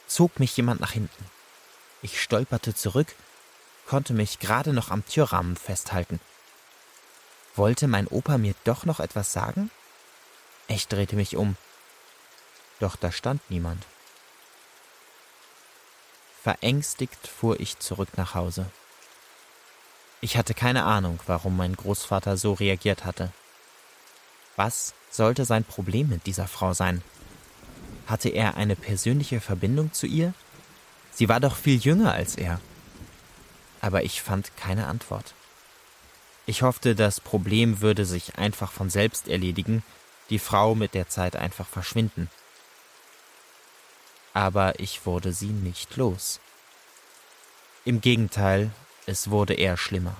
zog 0.05 0.37
mich 0.37 0.57
jemand 0.57 0.81
nach 0.81 0.91
hinten. 0.91 1.25
Ich 2.01 2.21
stolperte 2.21 2.75
zurück, 2.75 3.15
konnte 3.87 4.11
mich 4.11 4.39
gerade 4.39 4.73
noch 4.73 4.91
am 4.91 5.05
Türrahmen 5.05 5.55
festhalten. 5.55 6.19
Wollte 7.55 7.87
mein 7.87 8.07
Opa 8.07 8.37
mir 8.37 8.55
doch 8.65 8.83
noch 8.83 8.99
etwas 8.99 9.31
sagen? 9.31 9.71
Ich 10.67 10.89
drehte 10.89 11.15
mich 11.15 11.37
um. 11.37 11.55
Doch 12.81 12.97
da 12.97 13.13
stand 13.13 13.39
niemand. 13.49 13.85
Verängstigt 16.43 17.27
fuhr 17.27 17.59
ich 17.59 17.79
zurück 17.79 18.09
nach 18.17 18.35
Hause. 18.35 18.65
Ich 20.21 20.37
hatte 20.37 20.53
keine 20.53 20.83
Ahnung, 20.83 21.19
warum 21.27 21.57
mein 21.57 21.75
Großvater 21.75 22.37
so 22.37 22.53
reagiert 22.53 23.05
hatte. 23.05 23.31
Was 24.55 24.93
sollte 25.09 25.45
sein 25.45 25.63
Problem 25.63 26.09
mit 26.09 26.25
dieser 26.25 26.47
Frau 26.47 26.73
sein? 26.73 27.03
Hatte 28.07 28.29
er 28.29 28.57
eine 28.57 28.75
persönliche 28.75 29.39
Verbindung 29.39 29.93
zu 29.93 30.07
ihr? 30.07 30.33
Sie 31.11 31.29
war 31.29 31.39
doch 31.39 31.55
viel 31.55 31.77
jünger 31.77 32.13
als 32.13 32.35
er. 32.35 32.59
Aber 33.79 34.03
ich 34.03 34.21
fand 34.21 34.55
keine 34.57 34.87
Antwort. 34.87 35.33
Ich 36.45 36.61
hoffte, 36.61 36.95
das 36.95 37.19
Problem 37.19 37.81
würde 37.81 38.05
sich 38.05 38.37
einfach 38.37 38.71
von 38.71 38.89
selbst 38.89 39.27
erledigen 39.27 39.83
die 40.31 40.39
Frau 40.39 40.73
mit 40.75 40.93
der 40.95 41.09
Zeit 41.09 41.35
einfach 41.35 41.67
verschwinden. 41.67 42.29
Aber 44.33 44.79
ich 44.79 45.05
wurde 45.05 45.33
sie 45.33 45.47
nicht 45.47 45.97
los. 45.97 46.39
Im 47.83 48.01
Gegenteil, 48.01 48.71
es 49.05 49.29
wurde 49.29 49.53
eher 49.53 49.77
schlimmer. 49.77 50.15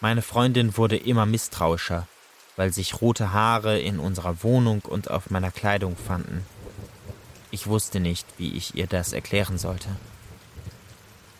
Meine 0.00 0.22
Freundin 0.22 0.76
wurde 0.76 0.96
immer 0.96 1.26
misstrauischer, 1.26 2.06
weil 2.56 2.72
sich 2.72 3.00
rote 3.00 3.32
Haare 3.32 3.80
in 3.80 3.98
unserer 3.98 4.42
Wohnung 4.42 4.82
und 4.82 5.10
auf 5.10 5.30
meiner 5.30 5.50
Kleidung 5.50 5.96
fanden. 5.96 6.46
Ich 7.50 7.66
wusste 7.66 8.00
nicht, 8.00 8.26
wie 8.36 8.52
ich 8.56 8.74
ihr 8.74 8.86
das 8.86 9.12
erklären 9.12 9.58
sollte. 9.58 9.88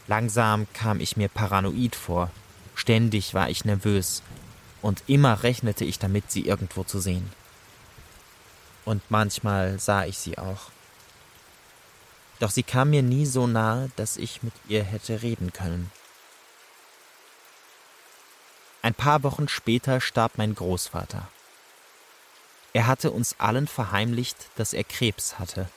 Langsam 0.06 0.66
kam 0.72 1.00
ich 1.00 1.16
mir 1.16 1.28
paranoid 1.28 1.96
vor, 1.96 2.30
ständig 2.74 3.34
war 3.34 3.48
ich 3.48 3.64
nervös 3.64 4.22
und 4.82 5.02
immer 5.06 5.42
rechnete 5.42 5.84
ich 5.84 5.98
damit, 5.98 6.30
sie 6.30 6.46
irgendwo 6.46 6.84
zu 6.84 7.00
sehen. 7.00 7.30
Und 8.84 9.02
manchmal 9.08 9.78
sah 9.80 10.04
ich 10.04 10.18
sie 10.18 10.36
auch. 10.36 10.73
Doch 12.40 12.50
sie 12.50 12.62
kam 12.62 12.90
mir 12.90 13.02
nie 13.02 13.26
so 13.26 13.46
nahe, 13.46 13.90
dass 13.96 14.16
ich 14.16 14.42
mit 14.42 14.54
ihr 14.68 14.82
hätte 14.82 15.22
reden 15.22 15.52
können. 15.52 15.90
Ein 18.82 18.94
paar 18.94 19.22
Wochen 19.22 19.48
später 19.48 20.00
starb 20.00 20.32
mein 20.36 20.54
Großvater. 20.54 21.28
Er 22.74 22.86
hatte 22.86 23.12
uns 23.12 23.36
allen 23.38 23.66
verheimlicht, 23.66 24.36
dass 24.56 24.72
er 24.72 24.84
Krebs 24.84 25.38
hatte. 25.38 25.68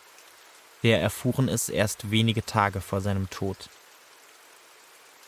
Wir 0.81 0.97
erfuhren 0.97 1.47
es 1.47 1.69
erst 1.69 2.11
wenige 2.11 2.45
Tage 2.45 2.81
vor 2.81 3.01
seinem 3.01 3.29
Tod. 3.29 3.69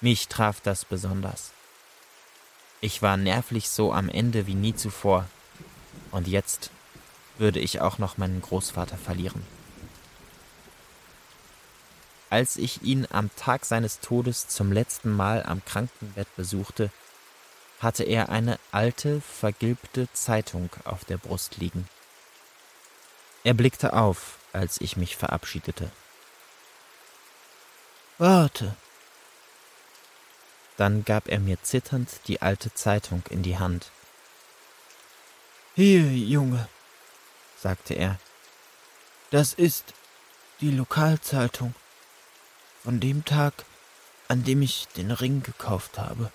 Mich 0.02 0.28
traf 0.28 0.62
das 0.62 0.84
besonders. 0.84 1.52
Ich 2.82 3.02
war 3.02 3.18
nervlich 3.18 3.70
so 3.70 3.94
am 3.94 4.10
Ende 4.10 4.48
wie 4.48 4.56
nie 4.56 4.76
zuvor, 4.76 5.28
und 6.12 6.28
jetzt 6.28 6.72
würde 7.38 7.60
ich 7.60 7.82
auch 7.82 7.98
noch 7.98 8.18
meinen 8.18 8.42
Großvater 8.42 8.98
verlieren. 8.98 9.46
Als 12.30 12.58
ich 12.58 12.84
ihn 12.84 13.08
am 13.12 13.36
Tag 13.36 13.66
seines 13.66 14.00
Todes 14.02 14.48
zum 14.48 14.72
letzten 14.72 15.16
Mal 15.16 15.44
am 15.44 15.66
Krankenbett 15.66 16.28
besuchte, 16.36 16.92
hatte 17.80 18.04
er 18.04 18.30
eine 18.30 18.60
alte, 18.72 19.22
vergilbte 19.22 20.12
Zeitung 20.14 20.70
auf 20.84 21.06
der 21.06 21.18
Brust 21.18 21.58
liegen. 21.58 21.90
Er 23.44 23.54
blickte 23.54 23.94
auf, 23.94 24.38
als 24.54 24.82
ich 24.82 24.98
mich 24.98 25.16
verabschiedete. 25.16 25.90
Warte. 28.18 28.76
Dann 30.78 31.06
gab 31.06 31.30
er 31.30 31.40
mir 31.40 31.62
zitternd 31.64 32.10
die 32.28 32.42
alte 32.42 32.74
Zeitung 32.74 33.24
in 33.30 33.44
die 33.44 33.58
Hand. 33.58 33.92
Hier, 35.76 36.04
Junge, 36.12 36.68
sagte 37.58 37.94
er. 37.94 38.20
Das 39.32 39.54
ist 39.54 39.94
die 40.60 40.72
Lokalzeitung 40.72 41.74
von 42.84 43.00
dem 43.00 43.26
Tag, 43.26 43.66
an 44.28 44.44
dem 44.44 44.62
ich 44.62 44.88
den 44.96 45.12
Ring 45.12 45.44
gekauft 45.44 45.98
habe 45.98 46.32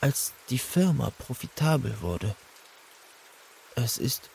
als 0.00 0.32
die 0.48 0.58
Firma 0.58 1.10
profitabel 1.10 2.00
wurde. 2.00 2.34
Es 3.74 3.98
ist 3.98 4.30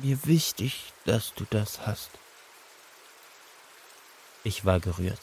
mir 0.00 0.24
wichtig, 0.24 0.92
dass 1.04 1.34
du 1.34 1.44
das 1.50 1.86
hast. 1.86 2.10
Ich 4.44 4.64
war 4.64 4.80
gerührt. 4.80 5.20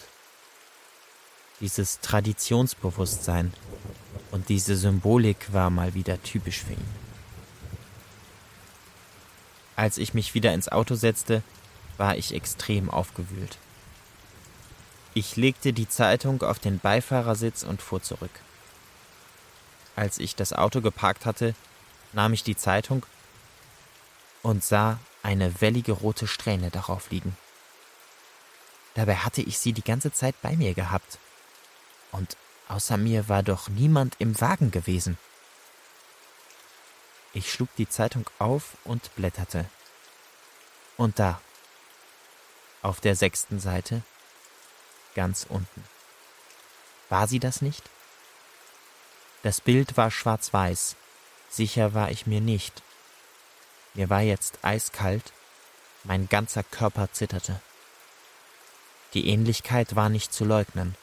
Dieses 1.60 2.00
Traditionsbewusstsein 2.00 3.54
und 4.32 4.48
diese 4.50 4.78
Symbolik 4.78 5.52
war 5.52 5.70
mal 5.70 5.94
wieder 5.94 6.22
typisch 6.24 6.60
für 6.60 6.74
ihn. 6.74 6.94
Als 9.76 9.98
ich 9.98 10.14
mich 10.14 10.34
wieder 10.34 10.54
ins 10.54 10.70
Auto 10.70 10.96
setzte, 10.96 11.42
war 11.98 12.16
ich 12.16 12.34
extrem 12.34 12.90
aufgewühlt. 12.90 13.58
Ich 15.14 15.36
legte 15.36 15.74
die 15.74 15.90
Zeitung 15.90 16.44
auf 16.44 16.60
den 16.60 16.80
Beifahrersitz 16.80 17.64
und 17.64 17.82
fuhr 17.82 18.02
zurück. 18.02 18.32
Als 19.96 20.20
ich 20.20 20.36
das 20.36 20.54
Auto 20.54 20.82
geparkt 20.82 21.26
hatte, 21.26 21.56
nahm 22.14 22.34
ich 22.34 22.44
die 22.44 22.56
Zeitung 22.56 23.06
und 24.44 24.64
sah 24.64 25.00
eine 25.24 25.62
wellige 25.62 25.92
rote 25.92 26.28
Strähne 26.28 26.70
darauf 26.70 27.10
liegen. 27.12 27.36
Dabei 28.94 29.16
hatte 29.16 29.42
ich 29.42 29.60
sie 29.60 29.74
die 29.74 29.84
ganze 29.84 30.12
Zeit 30.12 30.36
bei 30.42 30.56
mir 30.56 30.74
gehabt. 30.74 31.20
Und 32.12 32.38
außer 32.68 32.98
mir 32.98 33.30
war 33.30 33.44
doch 33.44 33.70
niemand 33.70 34.16
im 34.20 34.40
Wagen 34.40 34.72
gewesen. 34.72 35.18
Ich 37.34 37.52
schlug 37.52 37.70
die 37.78 37.88
Zeitung 37.88 38.26
auf 38.40 38.78
und 38.84 39.14
blätterte. 39.16 39.66
Und 40.98 41.20
da, 41.20 41.42
auf 42.82 43.00
der 43.02 43.16
sechsten 43.16 43.60
Seite, 43.60 44.02
ganz 45.16 45.46
unten. 45.48 45.84
War 47.10 47.28
sie 47.28 47.40
das 47.40 47.62
nicht? 47.62 47.84
Das 49.44 49.62
Bild 49.62 49.98
war 49.98 50.12
schwarz-weiß. 50.12 50.96
Sicher 51.50 51.94
war 51.94 52.12
ich 52.12 52.28
mir 52.28 52.42
nicht. 52.42 52.84
Mir 53.94 54.10
war 54.10 54.22
jetzt 54.22 54.60
eiskalt, 54.62 55.34
mein 56.04 56.30
ganzer 56.30 56.64
Körper 56.64 57.12
zitterte. 57.12 57.60
Die 59.14 59.28
Ähnlichkeit 59.28 59.96
war 59.96 60.10
nicht 60.10 60.34
zu 60.34 60.46
leugnen. 60.46 60.96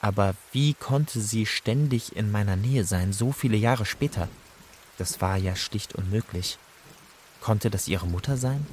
Aber 0.00 0.34
wie 0.50 0.74
konnte 0.74 1.20
sie 1.20 1.46
ständig 1.46 2.16
in 2.16 2.30
meiner 2.30 2.56
Nähe 2.56 2.84
sein, 2.84 3.12
so 3.12 3.32
viele 3.32 3.56
Jahre 3.56 3.86
später? 3.86 4.28
Das 4.98 5.20
war 5.20 5.36
ja 5.36 5.56
schlicht 5.56 5.94
unmöglich. 5.94 6.58
Konnte 7.40 7.70
das 7.70 7.88
ihre 7.88 8.06
Mutter 8.06 8.36
sein? 8.36 8.66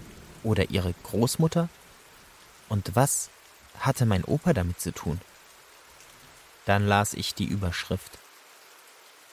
Oder 0.44 0.70
ihre 0.72 0.94
Großmutter? 1.04 1.70
Und 2.68 2.96
was 2.96 3.30
hatte 3.80 4.06
mein 4.06 4.24
Opa 4.24 4.54
damit 4.54 4.80
zu 4.80 4.92
tun? 4.92 5.20
Dann 6.66 6.88
las 6.88 7.14
ich 7.14 7.34
die 7.34 7.46
Überschrift. 7.46 8.18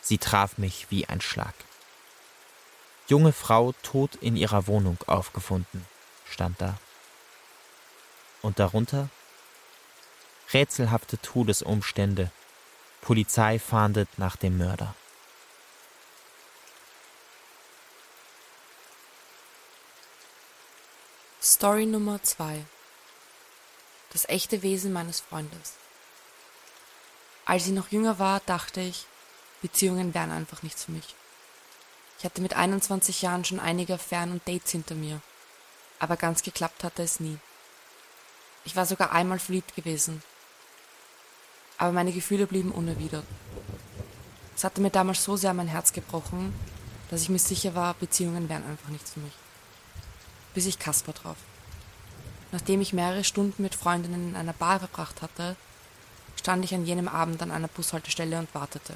Sie 0.00 0.18
traf 0.18 0.58
mich 0.58 0.86
wie 0.90 1.06
ein 1.06 1.20
Schlag. 1.20 1.54
Junge 3.08 3.32
Frau 3.32 3.72
tot 3.82 4.16
in 4.16 4.36
ihrer 4.36 4.66
Wohnung 4.66 4.98
aufgefunden, 5.06 5.86
stand 6.28 6.60
da. 6.60 6.78
Und 8.42 8.58
darunter 8.58 9.08
rätselhafte 10.52 11.18
Todesumstände. 11.18 12.30
Polizei 13.00 13.58
fahndet 13.58 14.08
nach 14.18 14.36
dem 14.36 14.58
Mörder. 14.58 14.94
Story 21.42 21.86
Nummer 21.86 22.22
2 22.22 22.64
Das 24.16 24.30
echte 24.30 24.62
Wesen 24.62 24.94
meines 24.94 25.20
Freundes. 25.20 25.74
Als 27.44 27.66
ich 27.66 27.72
noch 27.72 27.92
jünger 27.92 28.18
war, 28.18 28.40
dachte 28.46 28.80
ich, 28.80 29.04
Beziehungen 29.60 30.14
wären 30.14 30.30
einfach 30.30 30.62
nichts 30.62 30.84
für 30.84 30.92
mich. 30.92 31.14
Ich 32.18 32.24
hatte 32.24 32.40
mit 32.40 32.54
21 32.54 33.20
Jahren 33.20 33.44
schon 33.44 33.60
einige 33.60 33.92
Affären 33.92 34.32
und 34.32 34.48
Dates 34.48 34.70
hinter 34.70 34.94
mir, 34.94 35.20
aber 35.98 36.16
ganz 36.16 36.42
geklappt 36.42 36.82
hatte 36.82 37.02
es 37.02 37.20
nie. 37.20 37.36
Ich 38.64 38.74
war 38.74 38.86
sogar 38.86 39.12
einmal 39.12 39.38
verliebt 39.38 39.76
gewesen, 39.76 40.22
aber 41.76 41.92
meine 41.92 42.12
Gefühle 42.12 42.46
blieben 42.46 42.72
unerwidert. 42.72 43.26
Es 44.56 44.64
hatte 44.64 44.80
mir 44.80 44.88
damals 44.88 45.22
so 45.22 45.36
sehr 45.36 45.52
mein 45.52 45.68
Herz 45.68 45.92
gebrochen, 45.92 46.54
dass 47.10 47.20
ich 47.20 47.28
mir 47.28 47.38
sicher 47.38 47.74
war, 47.74 47.92
Beziehungen 47.92 48.48
wären 48.48 48.64
einfach 48.64 48.88
nichts 48.88 49.10
für 49.10 49.20
mich. 49.20 49.34
Bis 50.54 50.64
ich 50.64 50.78
Kasper 50.78 51.12
traf. 51.12 51.36
Nachdem 52.56 52.80
ich 52.80 52.94
mehrere 52.94 53.22
Stunden 53.22 53.62
mit 53.62 53.74
Freundinnen 53.74 54.30
in 54.30 54.34
einer 54.34 54.54
Bar 54.54 54.78
verbracht 54.78 55.20
hatte, 55.20 55.56
stand 56.36 56.64
ich 56.64 56.74
an 56.74 56.86
jenem 56.86 57.06
Abend 57.06 57.42
an 57.42 57.50
einer 57.50 57.68
Bushaltestelle 57.68 58.38
und 58.38 58.54
wartete. 58.54 58.94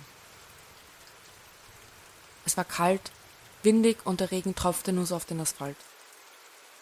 Es 2.46 2.57
war 2.57 2.64
kalt, 2.64 3.12
windig 3.62 3.99
und 4.07 4.20
der 4.20 4.31
Regen 4.31 4.55
tropfte 4.55 4.94
nur 4.94 5.05
so 5.05 5.14
auf 5.14 5.27
den 5.27 5.42
Asphalt. 5.42 5.77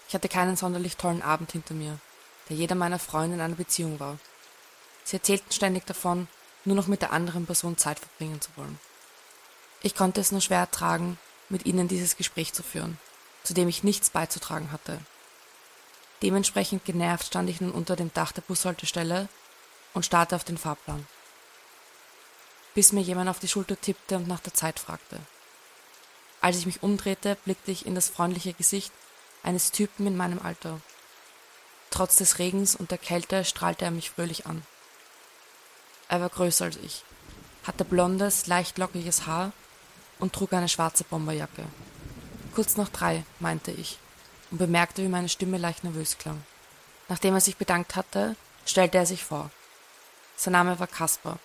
Ich 0.07 0.15
hatte 0.15 0.29
keinen 0.29 0.55
sonderlich 0.55 0.97
tollen 0.97 1.21
Abend 1.21 1.51
hinter 1.51 1.75
mir, 1.75 1.99
da 2.49 2.55
jeder 2.55 2.77
meiner 2.77 3.01
Freunde 3.01 3.35
in 3.35 3.41
einer 3.41 3.57
Beziehung 3.57 3.99
war. 3.99 4.17
Sie 5.03 5.17
erzählten 5.17 5.51
ständig 5.51 5.85
davon, 5.85 6.29
nur 6.65 6.77
noch 6.77 6.87
mit 6.87 7.03
der 7.03 7.13
anderen 7.13 7.45
Person 7.45 7.77
Zeit 7.77 7.99
verbringen 7.99 8.41
zu 8.41 8.51
wollen. 8.55 8.79
Ich 9.83 9.97
konnte 9.97 10.21
es 10.21 10.31
nur 10.31 10.43
schwer 10.43 10.61
ertragen, 10.61 11.19
mit 11.49 11.67
ihnen 11.67 11.89
dieses 11.89 12.17
Gespräch 12.17 12.53
zu 12.53 12.63
führen, 12.63 12.99
zu 13.43 13.53
dem 13.53 13.67
ich 13.67 13.83
nichts 13.83 14.11
beizutragen 14.11 14.71
hatte. 14.71 15.01
Dementsprechend 16.23 16.85
genervt 16.85 17.27
stand 17.27 17.49
ich 17.49 17.61
nun 17.61 17.71
unter 17.71 17.97
dem 17.97 18.13
Dach 18.13 18.33
der 18.33 18.43
Bushaltestelle 18.43 19.29
und 19.95 20.05
starrte 20.05 20.37
auf 20.37 20.45
den 20.45 20.59
Fahrplan. 20.59 21.07
Bis 22.75 22.93
mir 22.93 23.01
jemand 23.01 23.31
auf 23.31 23.39
die 23.39 23.49
Schulter 23.49 23.81
tippte 23.81 24.17
und 24.17 24.29
nach 24.29 24.41
der 24.41 24.55
Zeit 24.55 24.79
fragte. 24.79 25.21
Als 26.41 26.57
ich 26.59 26.67
mich 26.67 26.83
umdrehte, 26.83 27.37
blickte 27.45 27.71
ich 27.71 27.87
in 27.87 27.95
das 27.95 28.09
freundliche 28.09 28.53
Gesicht 28.53 28.93
eines 29.43 29.71
Typen 29.73 30.07
in 30.07 30.17
meinem 30.17 30.41
Alter. 30.41 30.81
Trotz 31.91 32.17
des 32.17 32.39
Regens 32.39 32.77
und 32.77 32.91
der 32.91 32.99
Kälte 32.99 33.45
strahlte 33.45 33.85
er 33.85 33.91
mich 33.91 34.11
fröhlich 34.11 34.47
an. 34.47 34.63
Er 36.09 36.21
war 36.21 36.29
größer 36.29 36.67
als 36.67 36.77
ich, 36.77 37.03
hatte 37.65 37.85
blondes, 37.85 38.47
leicht 38.47 38.79
lockiges 38.79 39.27
Haar 39.27 39.53
und 40.19 40.33
trug 40.33 40.53
eine 40.53 40.69
schwarze 40.69 41.05
Bomberjacke. 41.05 41.65
Kurz 42.55 42.77
nach 42.77 42.89
drei, 42.89 43.25
meinte 43.41 43.71
ich. 43.71 43.99
Und 44.51 44.59
bemerkte, 44.59 45.03
wie 45.03 45.09
meine 45.09 45.29
Stimme 45.29 45.59
leicht 45.59 45.85
nervös 45.85 46.19
klang. 46.19 46.43
Nachdem 47.09 47.35
er 47.35 47.41
sich 47.41 47.57
bedankt 47.57 47.97
hatte, 47.97 48.37
stellte 48.67 48.99
er 48.99 49.07
sich 49.07 49.25
vor. 49.25 49.51
Sein 50.37 50.53
Name 50.53 50.79
war 50.79 50.87
Kaspar. 50.87 51.39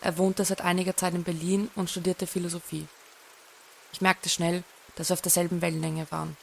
Er 0.00 0.18
wohnte 0.18 0.44
seit 0.44 0.60
einiger 0.60 0.96
Zeit 0.96 1.14
in 1.14 1.24
Berlin 1.24 1.70
und 1.76 1.90
studierte 1.90 2.26
Philosophie. 2.26 2.86
Ich 3.92 4.00
merkte 4.00 4.28
schnell, 4.28 4.64
dass 4.96 5.08
wir 5.08 5.14
auf 5.14 5.22
derselben 5.22 5.62
Wellenlänge 5.62 6.10
waren. 6.10 6.36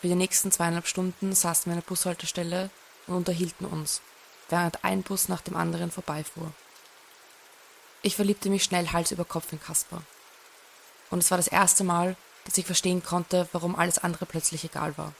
Für 0.00 0.08
die 0.08 0.14
nächsten 0.14 0.50
zweieinhalb 0.50 0.86
Stunden 0.86 1.34
saßen 1.34 1.66
wir 1.66 1.72
an 1.74 1.80
der 1.80 1.88
Bushaltestelle 1.88 2.70
und 3.06 3.16
unterhielten 3.16 3.66
uns, 3.66 4.00
während 4.48 4.82
ein 4.82 5.02
Bus 5.02 5.28
nach 5.28 5.42
dem 5.42 5.56
anderen 5.56 5.90
vorbeifuhr. 5.90 6.52
Ich 8.02 8.16
verliebte 8.16 8.48
mich 8.48 8.64
schnell 8.64 8.88
Hals 8.88 9.12
über 9.12 9.26
Kopf 9.26 9.52
in 9.52 9.60
Kaspar. 9.60 10.02
Und 11.10 11.18
es 11.18 11.30
war 11.30 11.36
das 11.36 11.48
erste 11.48 11.84
Mal, 11.84 12.16
dass 12.44 12.58
ich 12.58 12.66
verstehen 12.66 13.02
konnte, 13.02 13.48
warum 13.52 13.76
alles 13.76 13.98
andere 13.98 14.26
plötzlich 14.26 14.64
egal 14.64 14.96
war. 14.96 15.12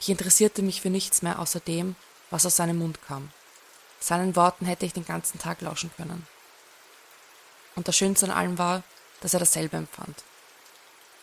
Ich 0.00 0.08
interessierte 0.08 0.62
mich 0.62 0.80
für 0.80 0.90
nichts 0.90 1.22
mehr 1.22 1.38
außer 1.38 1.60
dem, 1.60 1.96
was 2.30 2.46
aus 2.46 2.56
seinem 2.56 2.78
Mund 2.78 3.00
kam. 3.06 3.30
Seinen 3.98 4.34
Worten 4.36 4.64
hätte 4.64 4.86
ich 4.86 4.94
den 4.94 5.04
ganzen 5.04 5.38
Tag 5.38 5.60
lauschen 5.60 5.90
können. 5.96 6.26
Und 7.76 7.88
das 7.88 7.96
Schönste 7.96 8.26
an 8.26 8.32
allem 8.32 8.58
war, 8.58 8.82
dass 9.20 9.34
er 9.34 9.40
dasselbe 9.40 9.76
empfand. 9.76 10.24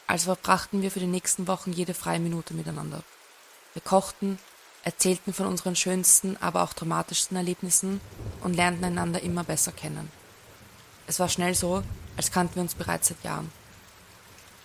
Also 0.06 0.26
verbrachten 0.26 0.82
wir 0.82 0.91
für 0.91 1.00
die 1.00 1.08
nächsten 1.08 1.48
Wochen 1.48 1.74
jede 1.74 1.93
freie 1.93 2.20
Minute 2.20 2.54
miteinander. 2.54 3.04
Wir 3.74 3.82
kochten, 3.82 4.39
erzählten 4.84 5.34
von 5.34 5.48
unseren 5.48 5.76
schönsten, 5.76 6.38
aber 6.38 6.63
auch 6.63 6.74
dramatischsten 6.74 7.36
Erlebnissen 7.36 8.00
und 8.41 8.56
lernten 8.56 8.86
einander 8.86 9.22
immer 9.22 9.43
besser 9.43 9.72
kennen. 9.72 10.10
Es 11.08 11.20
war 11.20 11.30
schnell 11.30 11.56
so, 11.56 11.84
als 12.15 12.32
kannten 12.32 12.56
wir 12.56 12.62
uns 12.62 12.76
bereits 12.76 13.10
seit 13.10 13.24
Jahren. 13.24 13.52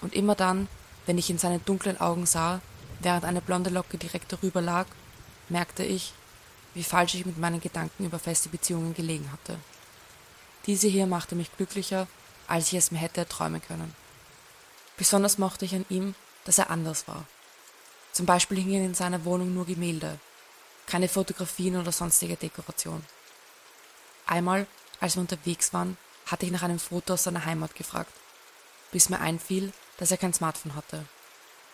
Und 0.03 0.15
immer 0.15 0.35
dann, 0.35 0.69
wenn 1.07 1.17
ich 1.17 1.31
in 1.31 1.39
seine 1.39 1.59
dunklen 1.59 2.01
Augen 2.01 2.27
sah, 2.27 2.61
während 3.01 3.25
eine 3.25 3.41
blonde 3.41 3.71
Locke 3.71 3.97
direkt 3.97 4.33
darüber 4.33 4.61
lag, 4.61 4.87
merkte 5.49 5.85
ich, 5.85 6.13
wie 6.75 6.85
falsch 6.85 7.15
ich 7.15 7.27
mit 7.27 7.39
meinen 7.39 7.61
Gedanken 7.61 8.05
über 8.05 8.19
feste 8.19 8.49
Beziehungen 8.49 8.95
gelegen 8.95 9.31
hatte. 9.33 9.59
Diese 10.67 10.89
hier 10.89 11.07
machte 11.07 11.35
mich 11.35 11.55
glücklicher, 11.57 12.07
als 12.47 12.69
ich 12.69 12.79
es 12.79 12.91
mir 12.91 12.99
hätte 12.99 13.21
erträumen 13.21 13.63
können. 13.63 13.95
Besonders 14.97 15.39
mochte 15.39 15.65
ich 15.65 15.75
an 15.75 15.87
ihm, 15.89 16.15
dass 16.45 16.59
er 16.59 16.71
anders 16.71 17.09
war. 17.09 17.27
Zum 18.13 18.27
Beispiel 18.27 18.59
hingen 18.59 18.85
in 18.85 18.95
seiner 18.95 19.25
Wohnung 19.25 19.55
nur 19.55 19.67
Gemälde, 19.67 20.19
keine 20.87 21.09
Fotografien 21.09 21.77
oder 21.77 21.93
sonstige 21.93 22.37
Dekoration. 22.37 23.05
Einmal, 24.27 24.67
als 25.01 25.17
wir 25.17 25.23
unterwegs 25.23 25.73
waren, 25.73 25.97
hatte 26.27 26.47
ich 26.47 26.53
nach 26.53 26.63
einem 26.63 26.79
Foto 26.79 27.15
aus 27.15 27.25
seiner 27.25 27.45
Heimat 27.45 27.75
gefragt, 27.75 28.13
bis 28.91 29.09
mir 29.09 29.21
einfiel, 29.21 29.73
dass 30.03 30.11
er 30.11 30.17
kein 30.17 30.35
Smartphone 30.35 30.75
hatte. 30.75 31.05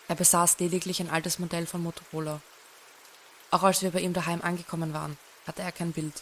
Er 0.07 0.13
besaß 0.13 0.59
lediglich 0.59 0.99
ein 0.99 1.09
altes 1.09 1.39
Modell 1.39 1.65
von 1.65 1.81
Motorola. 1.81 2.41
Auch 3.49 3.63
als 3.63 3.81
wir 3.81 3.89
bei 3.89 4.01
ihm 4.01 4.13
daheim 4.13 4.43
angekommen 4.43 4.93
waren, 4.93 5.17
hatte 5.47 5.63
er 5.63 5.71
kein 5.71 5.93
Bild. 5.93 6.21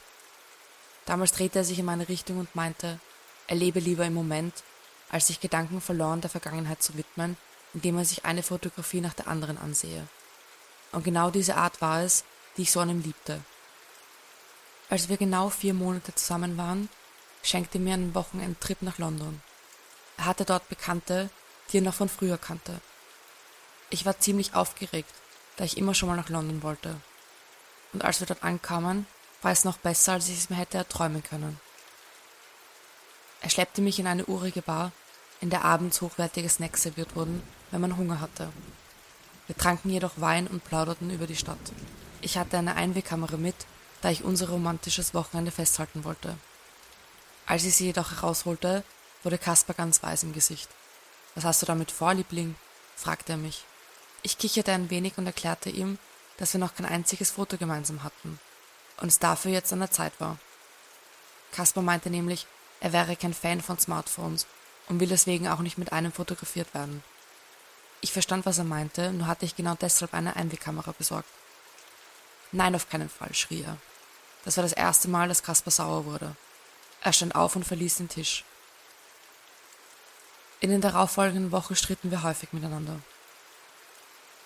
Damals 1.06 1.34
drehte 1.34 1.60
er 1.60 1.66
sich 1.66 1.80
in 1.80 1.86
meine 1.86 2.08
Richtung 2.08 2.40
und 2.40 2.56
meinte, 2.56 3.02
er 3.48 3.58
lebe 3.58 3.82
lieber 3.82 4.06
im 4.06 4.14
Moment, 4.14 4.54
als 5.10 5.28
sich 5.28 5.42
Gedanken 5.42 5.82
verloren 5.82 6.22
der 6.22 6.30
Vergangenheit 6.30 6.82
zu 6.82 6.96
widmen, 6.96 7.36
indem 7.74 7.98
er 7.98 8.06
sich 8.06 8.24
eine 8.24 8.42
Fotografie 8.42 9.02
nach 9.02 9.14
der 9.14 9.28
anderen 9.28 9.58
ansehe. 9.58 10.08
Und 10.94 11.04
genau 11.04 11.30
diese 11.30 11.58
Art 11.58 11.82
war 11.82 12.04
es, 12.04 12.24
die 12.56 12.62
ich 12.62 12.72
so 12.72 12.80
an 12.80 12.90
ihm 12.90 13.02
liebte. 13.02 13.42
Als 14.90 15.10
wir 15.10 15.18
genau 15.18 15.50
vier 15.50 15.74
Monate 15.74 16.16
zusammen 16.16 16.58
waren, 16.58 16.88
schenkte 17.44 17.80
mir 17.80 17.96
einen 17.96 18.16
Wochenendtrip 18.16 18.82
nach 18.82 18.98
London. 18.98 19.42
Er 20.16 20.24
hatte 20.24 20.46
dort 20.46 20.70
Bekannte, 20.70 21.30
die 21.72 21.78
er 21.78 21.84
noch 21.84 21.94
von 21.94 22.10
früher 22.10 22.38
kannte. 22.38 22.80
Ich 23.90 24.06
war 24.06 24.20
ziemlich 24.20 24.54
aufgeregt, 24.54 25.14
da 25.56 25.64
ich 25.64 25.78
immer 25.78 25.94
schon 25.94 26.10
mal 26.10 26.16
nach 26.16 26.30
London 26.30 26.64
wollte. 26.64 26.96
Und 27.94 28.04
als 28.04 28.20
wir 28.20 28.28
dort 28.28 28.44
ankamen, 28.44 29.08
war 29.42 29.52
es 29.52 29.64
noch 29.64 29.78
besser, 29.78 30.14
als 30.14 30.30
ich 30.30 30.38
es 30.38 30.50
mir 30.50 30.58
hätte 30.58 30.78
erträumen 30.78 31.24
können. 31.24 31.60
Er 33.42 33.50
schleppte 33.50 33.82
mich 33.82 34.00
in 34.00 34.08
eine 34.08 34.26
urige 34.26 34.62
Bar, 34.62 34.92
in 35.40 35.50
der 35.50 35.64
abends 35.64 36.02
hochwertige 36.02 36.50
Snacks 36.50 36.84
serviert 36.84 37.16
wurden, 37.16 37.42
wenn 37.72 37.82
man 37.82 37.98
Hunger 37.98 38.20
hatte. 38.20 38.52
Wir 39.46 39.56
tranken 39.56 39.90
jedoch 39.90 40.14
Wein 40.18 40.48
und 40.48 40.64
plauderten 40.64 41.10
über 41.10 41.28
die 41.28 41.36
Stadt. 41.36 41.58
Ich 42.22 42.38
hatte 42.38 42.58
eine 42.58 42.76
Einwegkamera 42.76 43.38
mit, 43.38 43.56
da 44.02 44.10
ich 44.10 44.24
unser 44.24 44.50
romantisches 44.50 45.14
Wochenende 45.14 45.52
festhalten 45.52 46.04
wollte. 46.04 46.36
Als 47.46 47.64
ich 47.64 47.76
sie 47.76 47.86
jedoch 47.86 48.12
herausholte, 48.12 48.84
wurde 49.24 49.38
Kaspar 49.38 49.76
ganz 49.76 50.04
weiß 50.04 50.24
im 50.24 50.34
Gesicht. 50.34 50.70
Was 51.38 51.46
hast 51.46 51.62
du 51.62 51.68
damit 51.68 51.92
vor, 51.92 52.16
Liebling? 52.16 52.56
fragte 52.96 53.34
er 53.34 53.38
mich. 53.38 53.64
Ich 54.24 54.40
kicherte 54.40 54.72
ein 54.72 54.90
wenig 54.90 55.20
und 55.20 55.28
erklärte 55.28 55.70
ihm, 55.70 56.00
dass 56.38 56.54
wir 56.54 56.60
noch 56.60 56.74
kein 56.74 56.88
einziges 56.88 57.30
Foto 57.30 57.58
gemeinsam 57.58 58.02
hatten 58.02 58.40
und 59.00 59.10
es 59.10 59.20
dafür 59.20 59.52
jetzt 59.52 59.72
an 59.72 59.78
der 59.78 59.92
Zeit 59.92 60.14
war. 60.18 60.40
Kaspar 61.52 61.84
meinte 61.84 62.10
nämlich, 62.10 62.48
er 62.80 62.92
wäre 62.92 63.16
kein 63.16 63.36
Fan 63.36 63.62
von 63.62 63.78
Smartphones 63.78 64.48
und 64.90 65.00
will 65.00 65.10
deswegen 65.10 65.48
auch 65.48 65.60
nicht 65.60 65.78
mit 65.78 65.92
einem 65.94 66.12
fotografiert 66.12 66.74
werden. 66.74 67.04
Ich 68.02 68.14
verstand, 68.14 68.48
was 68.48 68.58
er 68.58 68.64
meinte, 68.64 69.12
nur 69.12 69.28
hatte 69.28 69.46
ich 69.46 69.56
genau 69.56 69.76
deshalb 69.76 70.16
eine 70.16 70.36
Einwegkamera 70.36 70.96
besorgt. 70.98 71.30
Nein, 72.52 72.74
auf 72.74 72.90
keinen 72.90 73.10
Fall, 73.10 73.36
schrie 73.36 73.62
er. 73.62 73.78
Das 74.44 74.58
war 74.58 74.64
das 74.64 74.74
erste 74.74 75.08
Mal, 75.08 75.28
dass 75.28 75.44
Kaspar 75.44 75.70
sauer 75.72 76.06
wurde. 76.06 76.36
Er 77.04 77.14
stand 77.14 77.36
auf 77.36 77.56
und 77.56 77.64
verließ 77.64 77.98
den 77.98 78.10
Tisch. 78.10 78.44
In 80.60 80.72
den 80.72 80.82
darauffolgenden 80.82 81.52
Wochen 81.52 81.76
stritten 81.76 82.10
wir 82.10 82.24
häufig 82.24 82.52
miteinander. 82.52 83.00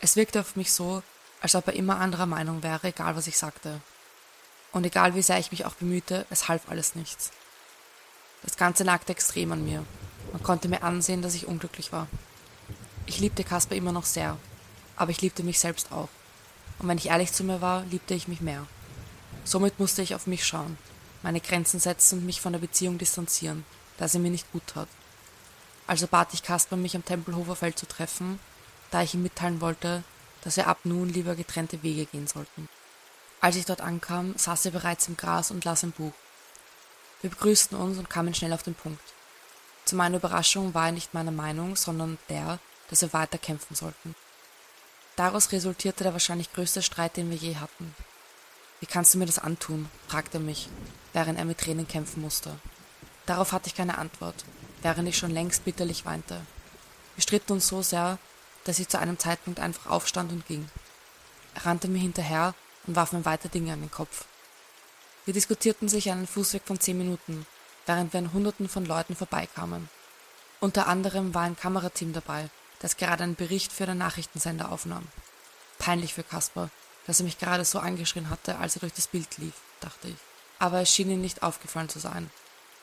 Es 0.02 0.18
wirkte 0.18 0.42
auf 0.42 0.58
mich 0.58 0.74
so, 0.74 1.04
als 1.42 1.56
ob 1.56 1.68
er 1.68 1.74
immer 1.74 2.00
anderer 2.00 2.26
Meinung 2.26 2.64
wäre, 2.64 2.88
egal 2.88 3.16
was 3.16 3.28
ich 3.28 3.38
sagte. 3.38 3.80
Und 4.74 4.86
egal 4.86 5.16
wie 5.16 5.22
sehr 5.22 5.40
ich 5.40 5.52
mich 5.52 5.66
auch 5.66 5.76
bemühte, 5.76 6.26
es 6.30 6.50
half 6.50 6.70
alles 6.70 6.96
nichts. 6.96 7.32
Das 8.44 8.58
Ganze 8.58 8.84
nagte 8.84 9.14
extrem 9.14 9.52
an 9.54 9.64
mir. 9.64 9.86
Man 10.34 10.44
konnte 10.44 10.68
mir 10.68 10.84
ansehen, 10.84 11.22
dass 11.22 11.36
ich 11.36 11.48
unglücklich 11.48 11.92
war. 11.94 12.08
Ich 13.06 13.20
liebte 13.20 13.44
Kasper 13.44 13.76
immer 13.76 13.92
noch 13.92 14.06
sehr, 14.06 14.38
aber 14.98 15.12
ich 15.12 15.22
liebte 15.22 15.44
mich 15.44 15.60
selbst 15.60 15.92
auch. 15.92 16.10
Und 16.80 16.88
wenn 16.88 16.98
ich 16.98 17.08
ehrlich 17.08 17.32
zu 17.32 17.44
mir 17.44 17.62
war, 17.62 17.84
liebte 17.86 18.16
ich 18.16 18.28
mich 18.28 18.42
mehr. 18.42 18.68
Somit 19.44 19.80
musste 19.80 20.02
ich 20.02 20.14
auf 20.14 20.28
mich 20.28 20.46
schauen, 20.46 20.78
meine 21.24 21.40
Grenzen 21.40 21.80
setzen 21.80 22.20
und 22.20 22.26
mich 22.26 22.42
von 22.42 22.54
der 22.54 22.60
Beziehung 22.60 22.98
distanzieren, 22.98 23.66
da 23.98 24.08
sie 24.08 24.20
mir 24.20 24.32
nicht 24.32 24.52
gut 24.52 24.64
tat. 24.68 24.88
Also 25.88 26.08
bat 26.08 26.34
ich 26.34 26.44
Kasper, 26.44 26.78
mich 26.78 26.96
am 26.96 27.06
Tempelhofer 27.06 27.56
Feld 27.56 27.78
zu 27.78 27.86
treffen, 27.86 28.40
da 28.92 29.02
ich 29.02 29.14
ihm 29.14 29.24
mitteilen 29.24 29.62
wollte, 29.62 30.04
dass 30.44 30.58
wir 30.58 30.68
ab 30.68 30.80
nun 30.84 31.10
lieber 31.10 31.36
getrennte 31.36 31.84
Wege 31.84 32.06
gehen 32.06 32.28
sollten. 32.28 32.70
Als 33.40 33.56
ich 33.56 33.66
dort 33.66 33.82
ankam, 33.82 34.38
saß 34.38 34.66
er 34.66 34.72
bereits 34.72 35.08
im 35.08 35.18
Gras 35.18 35.52
und 35.52 35.66
las 35.66 35.84
ein 35.84 35.92
Buch. 35.92 36.14
Wir 37.22 37.30
begrüßten 37.30 37.78
uns 37.78 37.98
und 37.98 38.10
kamen 38.10 38.34
schnell 38.34 38.54
auf 38.54 38.64
den 38.64 38.76
Punkt. 38.76 39.02
Zu 39.86 39.96
meiner 39.96 40.18
Überraschung 40.18 40.74
war 40.74 40.88
er 40.88 40.92
nicht 40.92 41.14
meiner 41.14 41.32
Meinung, 41.32 41.76
sondern 41.76 42.18
der, 42.30 42.60
dass 42.90 43.02
wir 43.02 43.14
weiter 43.14 43.38
kämpfen 43.38 43.76
sollten. 43.76 44.16
Daraus 45.16 45.52
resultierte 45.52 46.04
der 46.04 46.14
wahrscheinlich 46.14 46.54
größte 46.54 46.82
Streit, 46.82 47.18
den 47.18 47.30
wir 47.30 47.38
je 47.38 47.58
hatten. 47.58 47.96
Wie 48.80 48.86
kannst 48.86 49.14
du 49.14 49.18
mir 49.18 49.26
das 49.26 49.40
antun? 49.40 49.90
fragte 50.08 50.38
er 50.38 50.42
mich, 50.42 50.70
während 51.14 51.38
er 51.38 51.46
mit 51.46 51.60
Tränen 51.60 51.88
kämpfen 51.88 52.22
musste. 52.22 52.58
Darauf 53.26 53.52
hatte 53.52 53.68
ich 53.68 53.76
keine 53.76 53.98
Antwort, 53.98 54.44
während 54.82 55.08
ich 55.08 55.18
schon 55.18 55.32
längst 55.32 55.66
bitterlich 55.66 56.06
weinte. 56.06 56.42
Wir 57.16 57.22
stritten 57.22 57.54
uns 57.54 57.68
so 57.68 57.82
sehr, 57.82 58.18
dass 58.64 58.80
ich 58.80 58.88
zu 58.88 59.00
einem 59.00 59.20
Zeitpunkt 59.20 59.60
einfach 59.60 59.90
aufstand 59.90 60.32
und 60.32 60.46
ging. 60.48 60.70
Er 61.56 61.66
rannte 61.66 61.88
mir 61.88 62.00
hinterher 62.00 62.54
und 62.88 62.96
warf 62.96 63.12
mir 63.12 63.26
weiter 63.26 63.50
Dinge 63.50 63.74
an 63.74 63.82
den 63.82 63.92
Kopf. 63.92 64.26
Wir 65.26 65.34
diskutierten 65.34 65.88
sich 65.88 66.10
einen 66.10 66.28
Fußweg 66.28 66.64
von 66.66 66.80
zehn 66.80 66.98
Minuten, 66.98 67.46
während 67.86 68.14
wir 68.14 68.20
an 68.20 68.34
Hunderten 68.34 68.68
von 68.70 68.86
Leuten 68.86 69.16
vorbeikamen. 69.16 69.90
Unter 70.60 70.88
anderem 70.88 71.34
war 71.34 71.44
ein 71.44 71.56
Kamerateam 71.56 72.14
dabei, 72.14 72.50
das 72.80 72.98
gerade 72.98 73.24
einen 73.24 73.36
Bericht 73.36 73.72
für 73.72 73.86
den 73.86 73.98
Nachrichtensender 73.98 74.72
aufnahm. 74.72 75.08
Peinlich 75.78 76.14
für 76.14 76.24
Kasper, 76.24 76.70
dass 77.08 77.20
er 77.20 77.26
mich 77.26 77.40
gerade 77.40 77.66
so 77.66 77.80
angeschrien 77.80 78.30
hatte, 78.30 78.58
als 78.58 78.76
er 78.76 78.82
durch 78.82 78.94
das 78.94 79.08
Bild 79.08 79.38
lief, 79.38 79.54
dachte 79.80 80.10
ich. 80.10 80.16
Aber 80.60 80.82
es 80.82 80.94
schien 80.94 81.10
ihm 81.10 81.22
nicht 81.22 81.44
aufgefallen 81.44 81.90
zu 81.90 82.00
sein, 82.00 82.30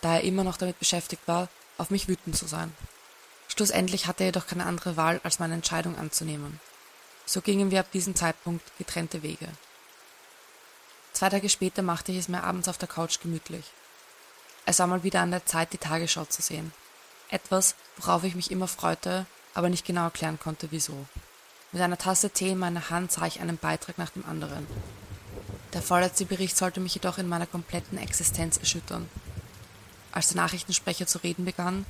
da 0.00 0.14
er 0.14 0.22
immer 0.22 0.44
noch 0.44 0.56
damit 0.56 0.78
beschäftigt 0.78 1.22
war, 1.26 1.48
auf 1.79 1.91
mich 1.91 2.09
wütend 2.09 2.37
zu 2.37 2.47
sein. 2.47 2.75
Schlussendlich 3.49 4.07
hatte 4.07 4.25
er 4.25 4.29
jedoch 4.29 4.47
keine 4.47 4.67
andere 4.67 4.97
Wahl, 4.97 5.21
als 5.25 5.38
meine 5.38 5.55
Entscheidung 5.55 5.97
anzunehmen. 5.97 6.61
So 7.25 7.41
gingen 7.41 7.71
wir 7.71 7.81
ab 7.81 7.91
diesem 7.93 8.14
Zeitpunkt 8.14 8.64
getrennte 8.79 9.23
Wege. 9.23 9.49
Zwei 11.12 11.31
Tage 11.31 11.49
später 11.49 11.83
machte 11.83 12.12
ich 12.12 12.19
es 12.19 12.29
mir 12.29 12.45
abends 12.45 12.69
auf 12.69 12.79
der 12.79 12.88
Couch 12.88 13.21
gemütlich. 13.21 13.64
Es 14.67 14.79
war 14.79 14.87
mal 14.87 15.03
wieder 15.03 15.21
an 15.21 15.31
der 15.31 15.47
Zeit, 15.47 15.73
die 15.73 15.79
Tagesschau 15.79 16.27
zu 16.27 16.43
sehen. 16.43 16.73
Etwas, 17.31 17.75
worauf 17.97 18.25
ich 18.25 18.35
mich 18.35 18.51
immer 18.51 18.69
freute, 18.69 19.27
aber 19.55 19.69
nicht 19.69 19.87
genau 19.87 20.05
erklären 20.05 20.38
konnte, 20.38 20.69
wieso. 20.71 21.07
Mit 21.73 21.83
einer 21.83 21.99
Tasse 21.99 22.31
Tee 22.31 22.51
in 22.51 22.59
meiner 22.59 22.91
Hand 22.91 23.12
sah 23.12 23.27
ich 23.27 23.41
einen 23.41 23.59
Beitrag 23.59 23.99
nach 23.99 24.11
dem 24.11 24.25
anderen. 24.25 24.67
Der 25.75 25.83
vorletzte 25.83 26.25
Bericht 26.25 26.57
sollte 26.57 26.81
mich 26.81 26.95
jedoch 26.95 27.19
in 27.19 27.29
meiner 27.29 27.47
kompletten 27.47 27.99
Existenz 27.99 28.57
erschüttern. 28.57 29.09
Als 30.12 30.29
der 30.29 30.37
Nachrichtensprecher 30.37 31.07
zu 31.07 31.18
reden 31.18 31.44
begann, 31.44 31.87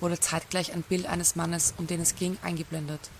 wurde 0.00 0.20
zeitgleich 0.20 0.72
ein 0.72 0.82
Bild 0.82 1.06
eines 1.06 1.36
Mannes, 1.36 1.74
um 1.76 1.86
den 1.86 2.00
es 2.00 2.14
ging, 2.14 2.38
eingeblendet. 2.42 3.10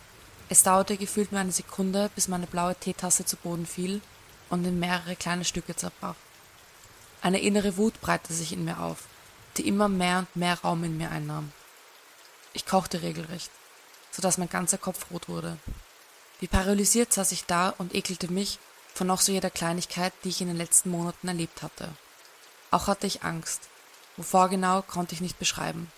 Es 0.49 0.63
dauerte 0.63 0.97
gefühlt 0.97 1.33
nur 1.33 1.41
eine 1.41 1.53
Sekunde, 1.53 2.11
bis 2.15 2.29
meine 2.29 2.47
blaue 2.47 2.75
Teetasse 2.75 3.25
zu 3.25 3.37
Boden 3.37 3.67
fiel 3.67 4.01
und 4.49 4.65
in 4.65 4.79
mehrere 4.79 5.17
kleine 5.17 5.45
Stücke 5.45 5.77
zerbrach. 5.77 6.15
Eine 7.21 7.41
innere 7.41 7.77
Wut 7.77 8.01
breitete 8.01 8.33
sich 8.33 8.53
in 8.53 8.65
mir 8.65 8.81
auf, 8.81 9.05
die 9.57 9.67
immer 9.69 9.89
mehr 9.89 10.21
und 10.21 10.37
mehr 10.37 10.59
Raum 10.61 10.85
in 10.85 10.97
mir 10.97 11.11
einnahm. 11.11 11.53
Ich 12.53 12.65
kochte 12.65 13.03
regelrecht, 13.03 13.51
so 14.11 14.23
dass 14.23 14.39
mein 14.39 14.49
ganzer 14.49 14.79
Kopf 14.79 15.11
rot 15.11 15.29
wurde. 15.29 15.59
Wie 16.41 16.47
paralysiert 16.47 17.13
saß 17.13 17.33
ich 17.33 17.45
da 17.45 17.71
und 17.71 17.95
ekelte 17.95 18.33
mich 18.33 18.59
von 18.95 19.07
noch 19.07 19.21
so 19.21 19.33
jeder 19.33 19.51
Kleinigkeit, 19.51 20.13
die 20.25 20.31
ich 20.31 20.41
in 20.41 20.49
den 20.49 20.57
letzten 20.57 20.91
Monaten 20.91 21.29
erlebt 21.29 21.63
hatte. 21.63 21.89
Auch 22.71 22.87
hatte 22.87 23.07
ich 23.07 23.23
Angst. 23.23 23.69
Wovor 24.19 24.49
genau, 24.49 24.83
konnte 24.83 25.15
ich 25.15 25.21
nicht 25.21 25.39
beschreiben. 25.39 25.91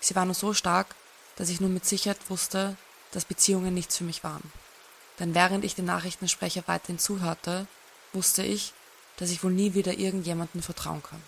Sie 0.00 0.14
war 0.14 0.24
nur 0.24 0.34
so 0.34 0.54
stark, 0.54 0.94
dass 1.36 1.48
ich 1.48 1.60
nun 1.60 1.74
mit 1.74 1.84
Sicherheit 1.84 2.30
wusste, 2.30 2.76
dass 3.10 3.24
Beziehungen 3.24 3.74
nichts 3.74 3.98
für 3.98 4.04
mich 4.04 4.24
waren. 4.24 4.52
Denn 5.18 5.34
während 5.34 5.64
ich 5.64 5.74
den 5.74 5.84
Nachrichtensprecher 5.84 6.62
weiterhin 6.66 7.00
zuhörte, 7.00 7.66
wusste 8.12 8.44
ich, 8.44 8.72
dass 9.16 9.30
ich 9.30 9.42
wohl 9.42 9.52
nie 9.52 9.74
wieder 9.74 9.92
irgendjemandem 9.92 10.62
vertrauen 10.62 11.02
kann. 11.02 11.22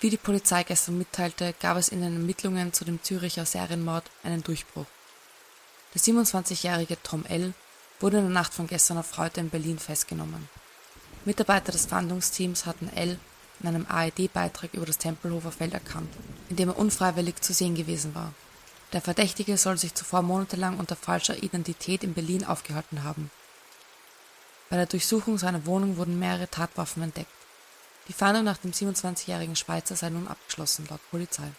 Wie 0.00 0.10
die 0.10 0.18
Polizei 0.18 0.62
gestern 0.62 0.98
mitteilte, 0.98 1.54
gab 1.58 1.78
es 1.78 1.88
in 1.88 2.02
den 2.02 2.12
Ermittlungen 2.12 2.74
zu 2.74 2.84
dem 2.84 3.02
Züricher 3.02 3.46
Serienmord 3.46 4.04
einen 4.22 4.42
Durchbruch. 4.42 4.86
Der 5.94 6.02
27-jährige 6.02 7.02
Tom 7.02 7.24
L. 7.24 7.54
wurde 7.98 8.18
in 8.18 8.24
der 8.24 8.32
Nacht 8.32 8.52
von 8.52 8.66
gestern 8.66 8.98
auf 8.98 9.16
heute 9.16 9.40
in 9.40 9.48
Berlin 9.48 9.78
festgenommen. 9.78 10.50
Mitarbeiter 11.24 11.72
des 11.72 11.86
Fahndungsteams 11.86 12.66
hatten 12.66 12.90
L. 12.94 13.18
in 13.60 13.68
einem 13.68 13.86
ARD-Beitrag 13.88 14.74
über 14.74 14.86
das 14.86 14.98
Tempelhofer 14.98 15.52
Feld 15.52 15.74
erkannt, 15.74 16.12
in 16.48 16.56
dem 16.56 16.68
er 16.68 16.78
unfreiwillig 16.78 17.40
zu 17.40 17.52
sehen 17.52 17.74
gewesen 17.74 18.14
war. 18.14 18.32
Der 18.92 19.00
Verdächtige 19.00 19.56
soll 19.56 19.78
sich 19.78 19.94
zuvor 19.94 20.22
monatelang 20.22 20.78
unter 20.78 20.96
falscher 20.96 21.42
Identität 21.42 22.04
in 22.04 22.14
Berlin 22.14 22.44
aufgehalten 22.44 23.02
haben. 23.02 23.30
Bei 24.70 24.76
der 24.76 24.86
Durchsuchung 24.86 25.38
seiner 25.38 25.66
Wohnung 25.66 25.96
wurden 25.96 26.18
mehrere 26.18 26.48
Tatwaffen 26.48 27.02
entdeckt. 27.02 27.30
Die 28.08 28.12
Fahndung 28.12 28.44
nach 28.44 28.58
dem 28.58 28.72
27-jährigen 28.72 29.56
Schweizer 29.56 29.96
sei 29.96 30.10
nun 30.10 30.28
abgeschlossen, 30.28 30.86
laut 30.88 31.00
Polizei 31.10 31.50